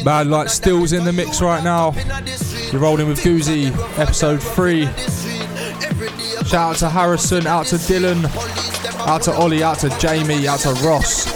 Bad 0.03 0.27
Light 0.27 0.49
Still's 0.49 0.91
in 0.91 1.05
the 1.05 1.13
mix 1.13 1.41
right 1.41 1.63
now. 1.63 1.93
You're 2.71 2.81
rolling 2.81 3.07
with 3.07 3.19
Goozy, 3.21 3.71
episode 3.97 4.43
3. 4.43 4.85
Shout 6.45 6.53
out 6.53 6.75
to 6.77 6.89
Harrison, 6.89 7.47
out 7.47 7.67
to 7.67 7.75
Dylan, 7.75 8.25
out 9.07 9.21
to 9.23 9.31
Ollie, 9.31 9.63
out 9.63 9.79
to 9.79 9.89
Jamie, 9.99 10.47
out 10.47 10.59
to 10.59 10.73
Ross. 10.85 11.32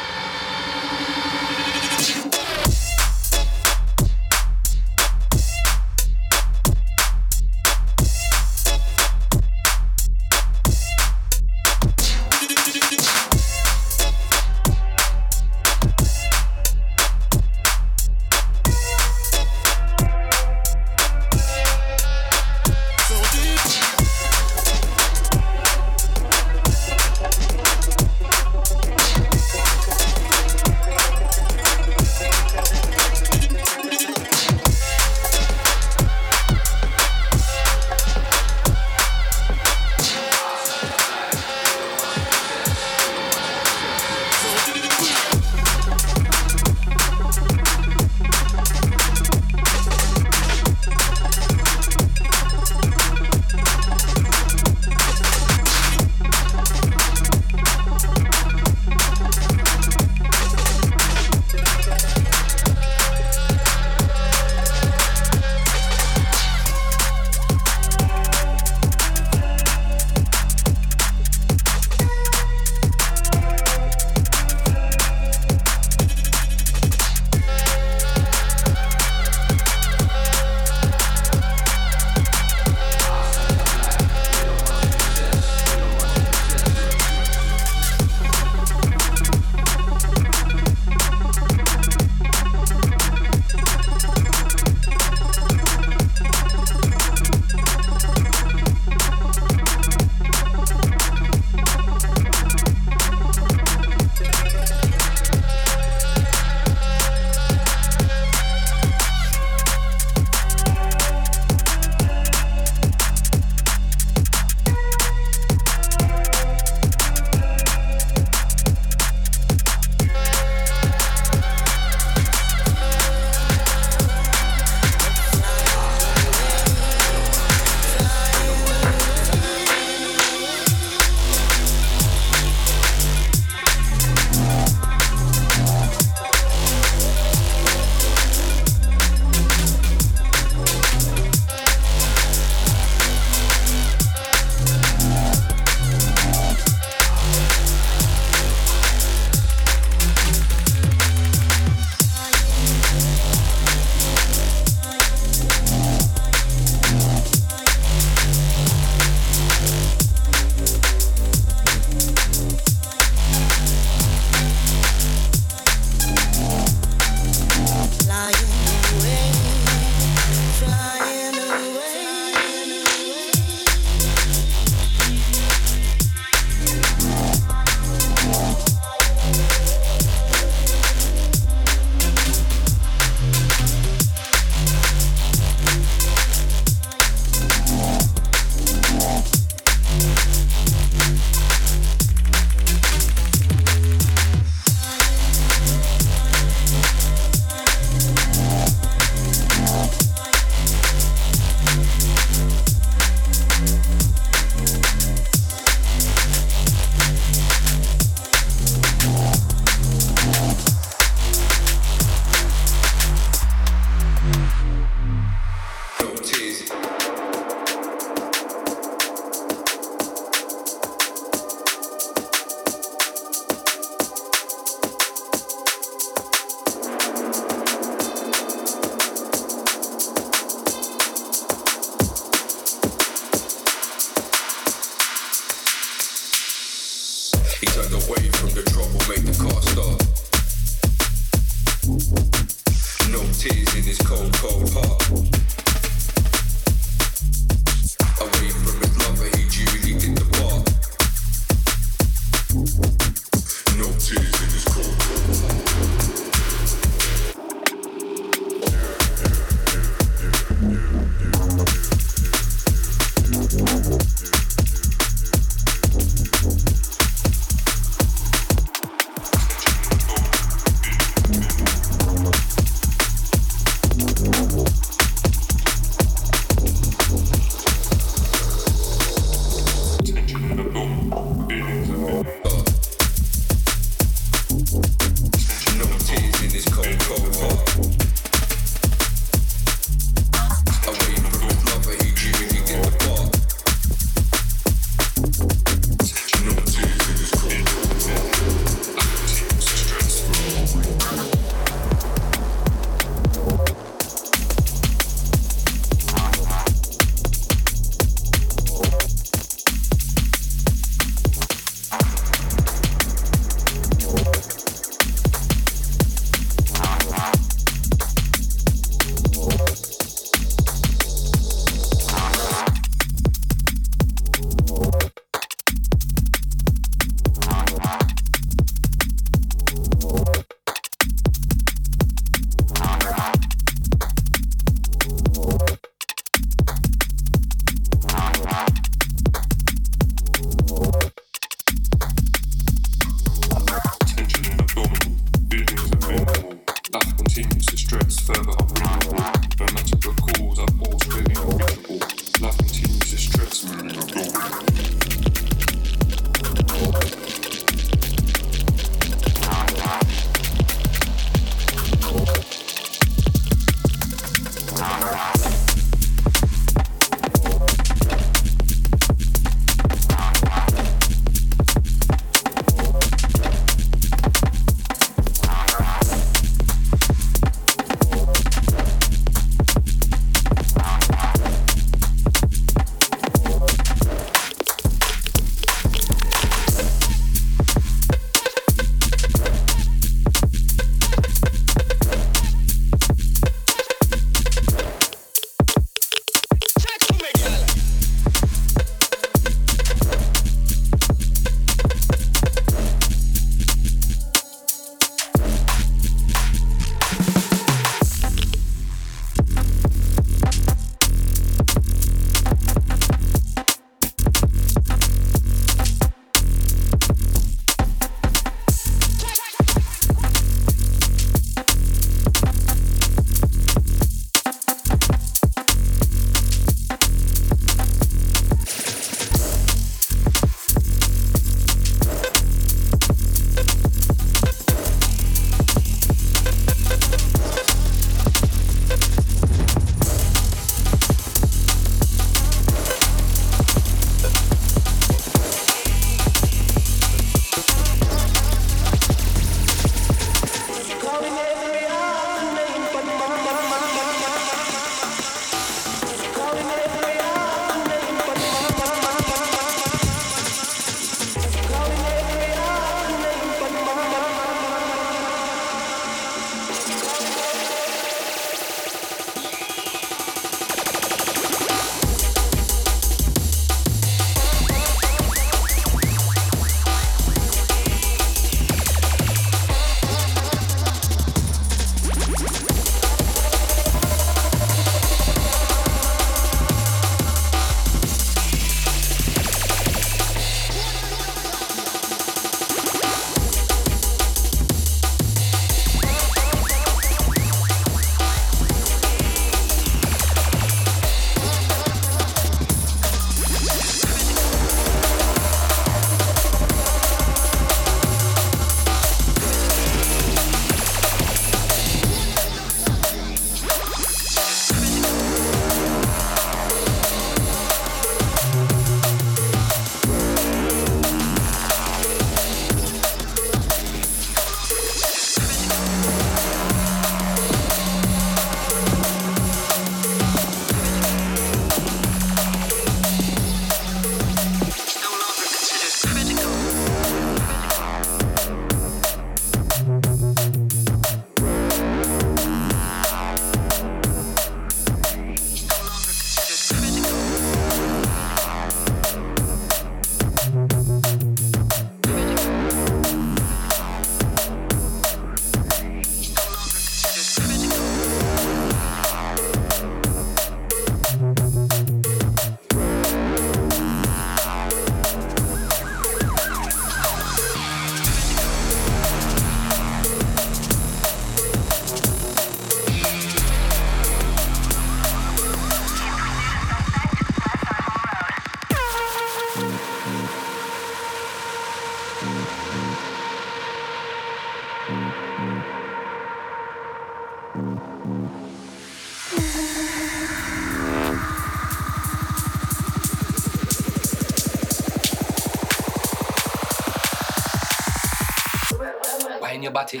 Your 599.62 599.72
body. 599.72 600.00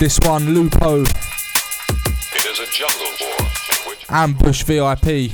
This 0.00 0.18
one, 0.20 0.54
Lupo, 0.54 1.02
It 1.02 1.10
is 2.46 2.58
a 2.58 2.66
jungle 2.72 3.04
war 3.20 3.36
in 3.38 3.90
which 3.90 4.06
Ambush 4.08 4.62
VIP. 4.62 5.30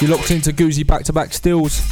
You 0.00 0.08
locked 0.08 0.30
into 0.30 0.50
Goozy 0.50 0.86
back 0.86 1.04
to 1.04 1.12
back 1.12 1.34
stills. 1.34 1.91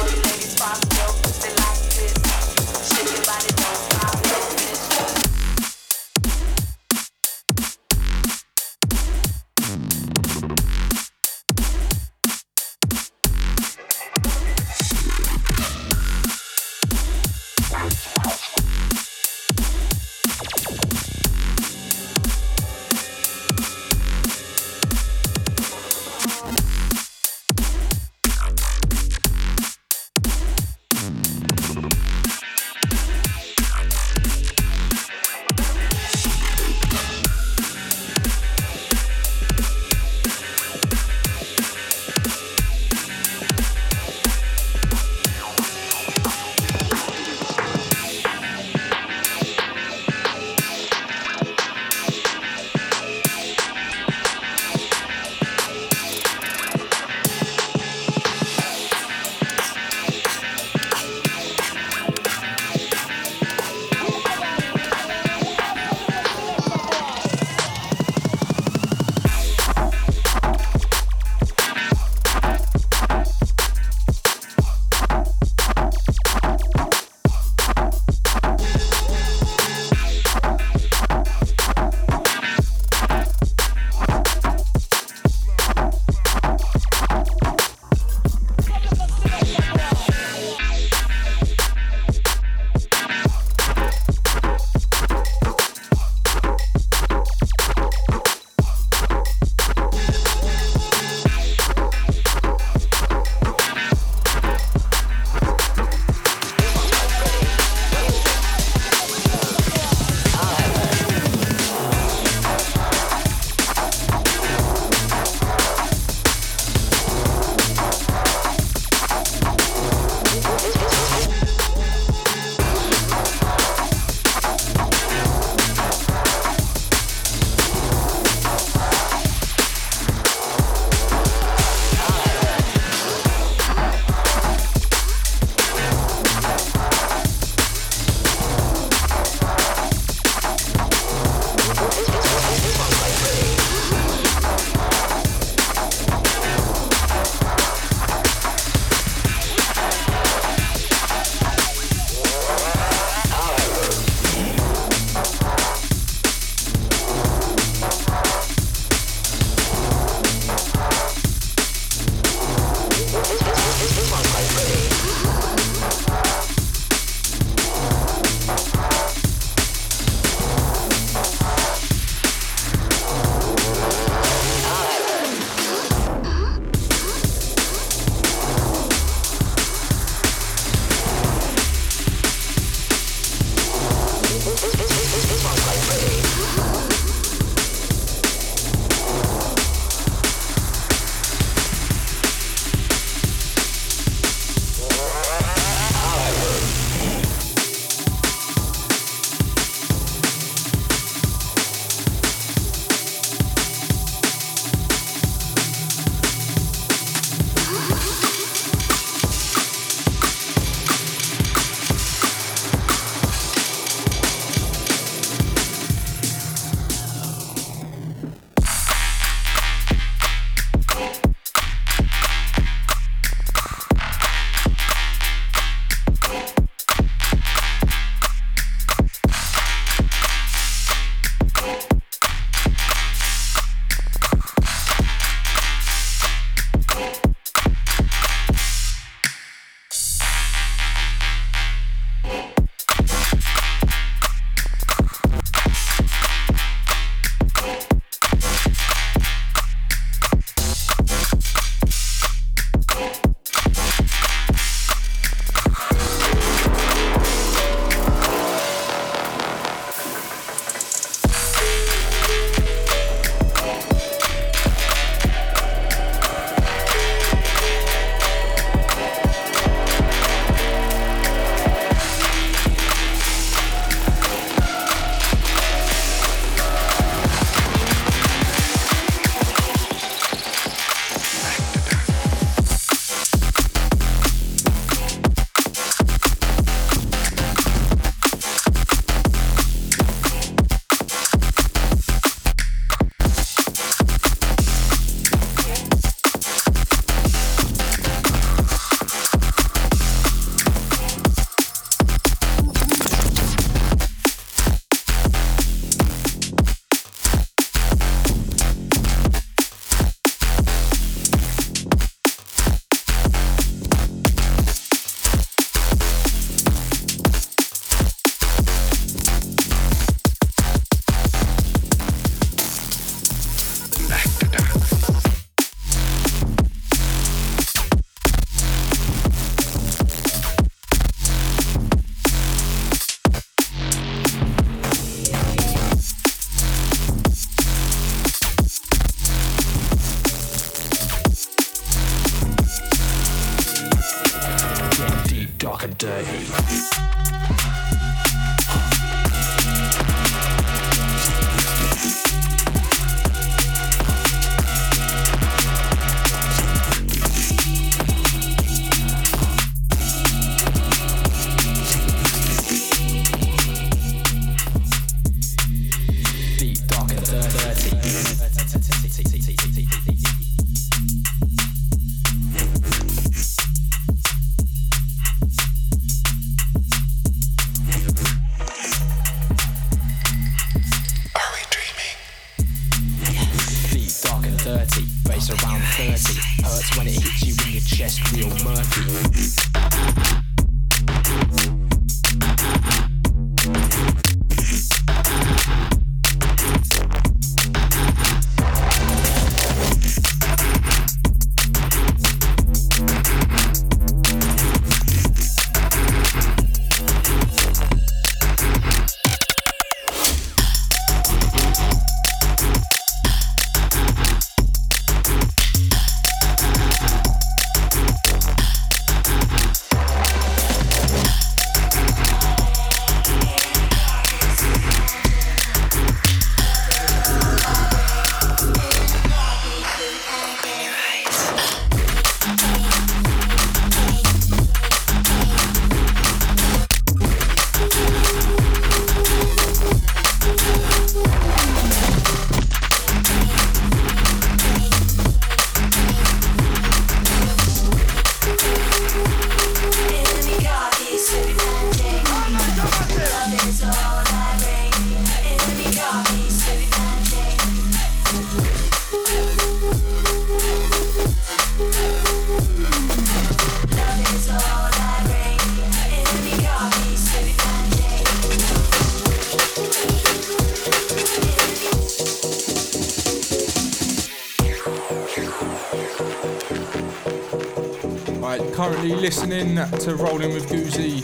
listening 479.21 479.75
to 479.99 480.15
Rolling 480.15 480.51
with 480.51 480.67
Goozy, 480.67 481.23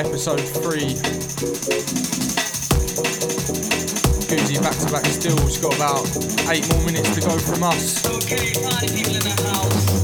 episode 0.00 0.40
three. 0.40 0.94
Goozy 4.26 4.60
back 4.60 4.76
to 4.78 4.92
back 4.92 5.04
stills, 5.04 5.58
got 5.58 5.76
about 5.76 6.04
eight 6.50 6.68
more 6.72 6.84
minutes 6.84 7.14
to 7.14 7.20
go 7.20 7.38
from 7.38 7.62
us. 7.62 8.04
Okay, 8.16 8.52
party 8.64 8.88
people 8.88 9.14
in 9.14 9.22
the 9.22 9.42
house. 9.44 9.95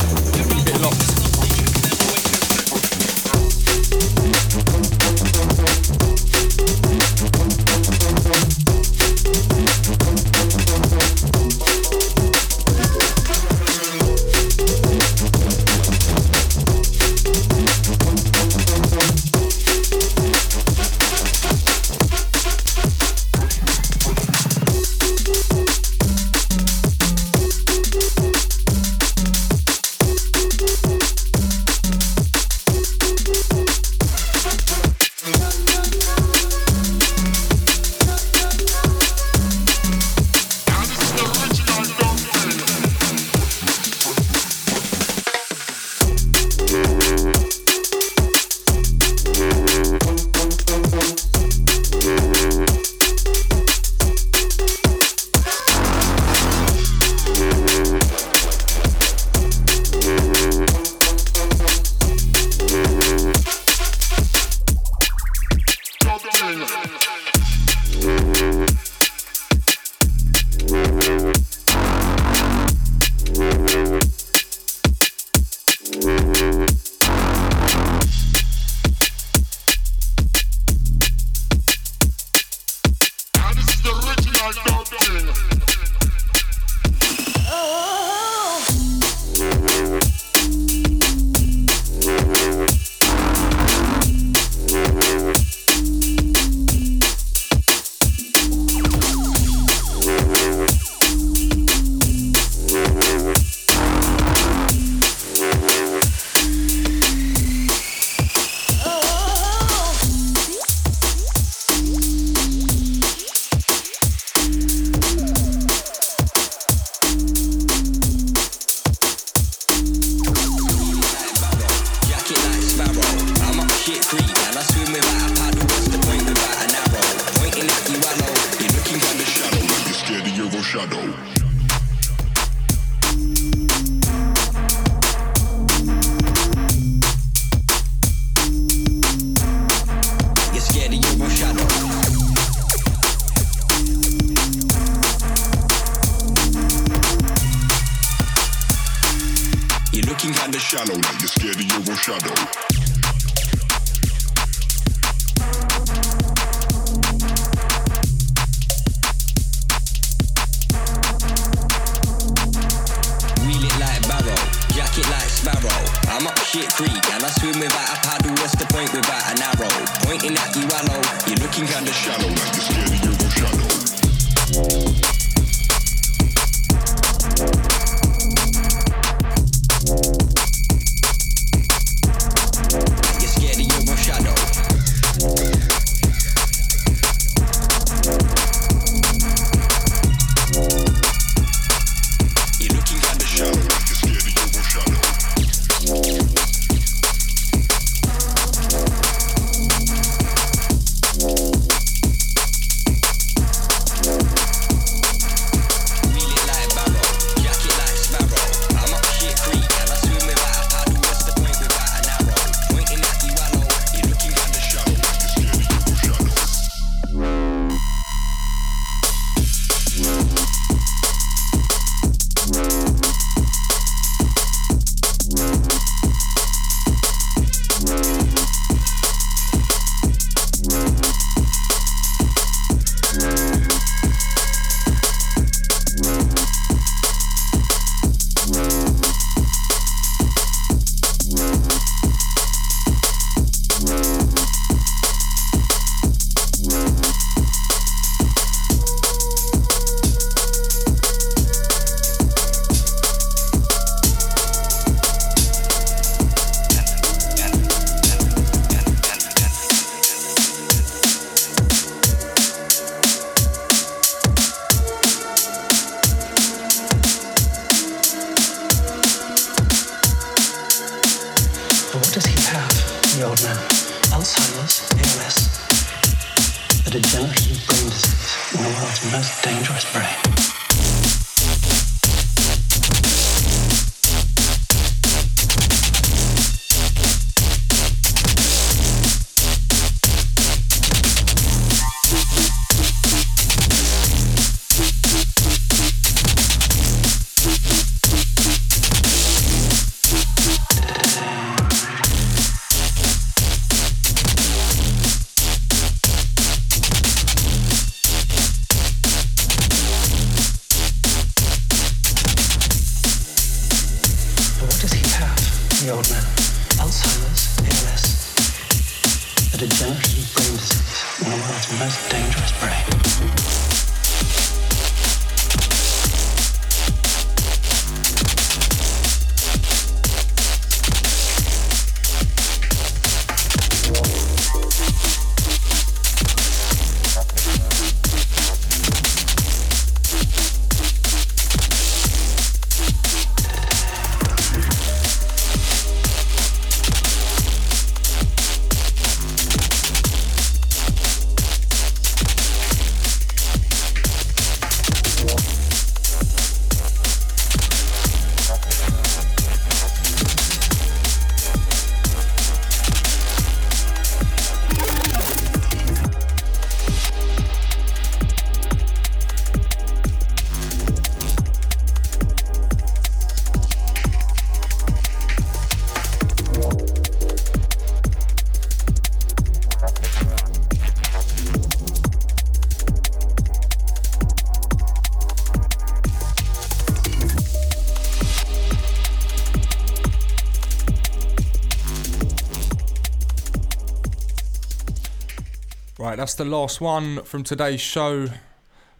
That's 396.22 396.34
the 396.34 396.44
last 396.44 396.80
one 396.80 397.20
from 397.24 397.42
today's 397.42 397.80
show. 397.80 398.28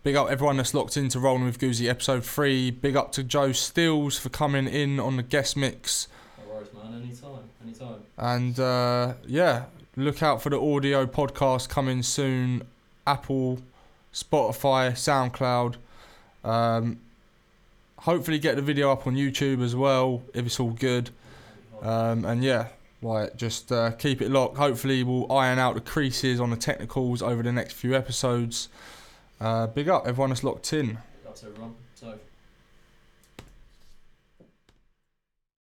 Big 0.03 0.17
up 0.17 0.29
everyone 0.29 0.57
that's 0.57 0.75
locked 0.75 0.97
into 0.97 1.21
Rolling 1.21 1.45
with 1.45 1.61
Goozy 1.61 1.89
episode 1.89 2.25
three. 2.25 2.73
Big 2.73 2.97
up 2.97 3.13
to 3.13 3.23
Joe 3.23 3.53
Stills 3.53 4.19
for 4.19 4.29
coming 4.29 4.67
in 4.67 4.99
on 4.99 5.17
the 5.17 5.23
guest 5.23 5.57
mix. 5.57 6.09
No 6.37 6.53
worries, 6.53 6.69
man. 6.75 7.01
Anytime. 7.01 7.45
Anytime. 7.63 8.01
And 8.19 8.59
uh, 8.59 9.15
yeah, 9.25 9.67
look 9.95 10.21
out 10.21 10.43
for 10.43 10.51
the 10.51 10.61
audio 10.61 11.07
podcast 11.07 11.69
coming 11.69 12.03
soon. 12.03 12.65
Apple, 13.07 13.61
Spotify, 14.13 14.91
SoundCloud. 14.91 15.77
Um, 16.43 16.99
hopefully 17.99 18.41
get 18.41 18.57
the 18.57 18.63
video 18.63 18.91
up 18.91 19.07
on 19.07 19.15
YouTube 19.15 19.63
as 19.63 19.77
well 19.77 20.25
if 20.35 20.45
it's 20.45 20.59
all 20.59 20.71
good. 20.71 21.11
Um, 21.83 22.25
and 22.25 22.43
yeah, 22.43 22.71
right, 23.03 23.35
just 23.37 23.71
uh, 23.73 23.91
keep 23.93 24.23
it 24.23 24.31
locked. 24.31 24.57
Hopefully 24.57 25.03
we'll 25.03 25.31
iron 25.31 25.59
out 25.59 25.75
the 25.75 25.81
creases 25.81 26.41
on 26.41 26.51
the 26.51 26.57
technicals 26.57 27.21
over 27.21 27.43
the 27.43 27.53
next 27.53 27.75
few 27.75 27.95
episodes. 27.95 28.69
Uh, 29.41 29.67
big 29.67 29.89
up 29.89 30.07
everyone 30.07 30.31
that's 30.31 30.45
locked 30.45 30.73
in. 30.73 30.99
That's 31.25 31.45
everyone. 31.45 31.75
So. 31.95 32.19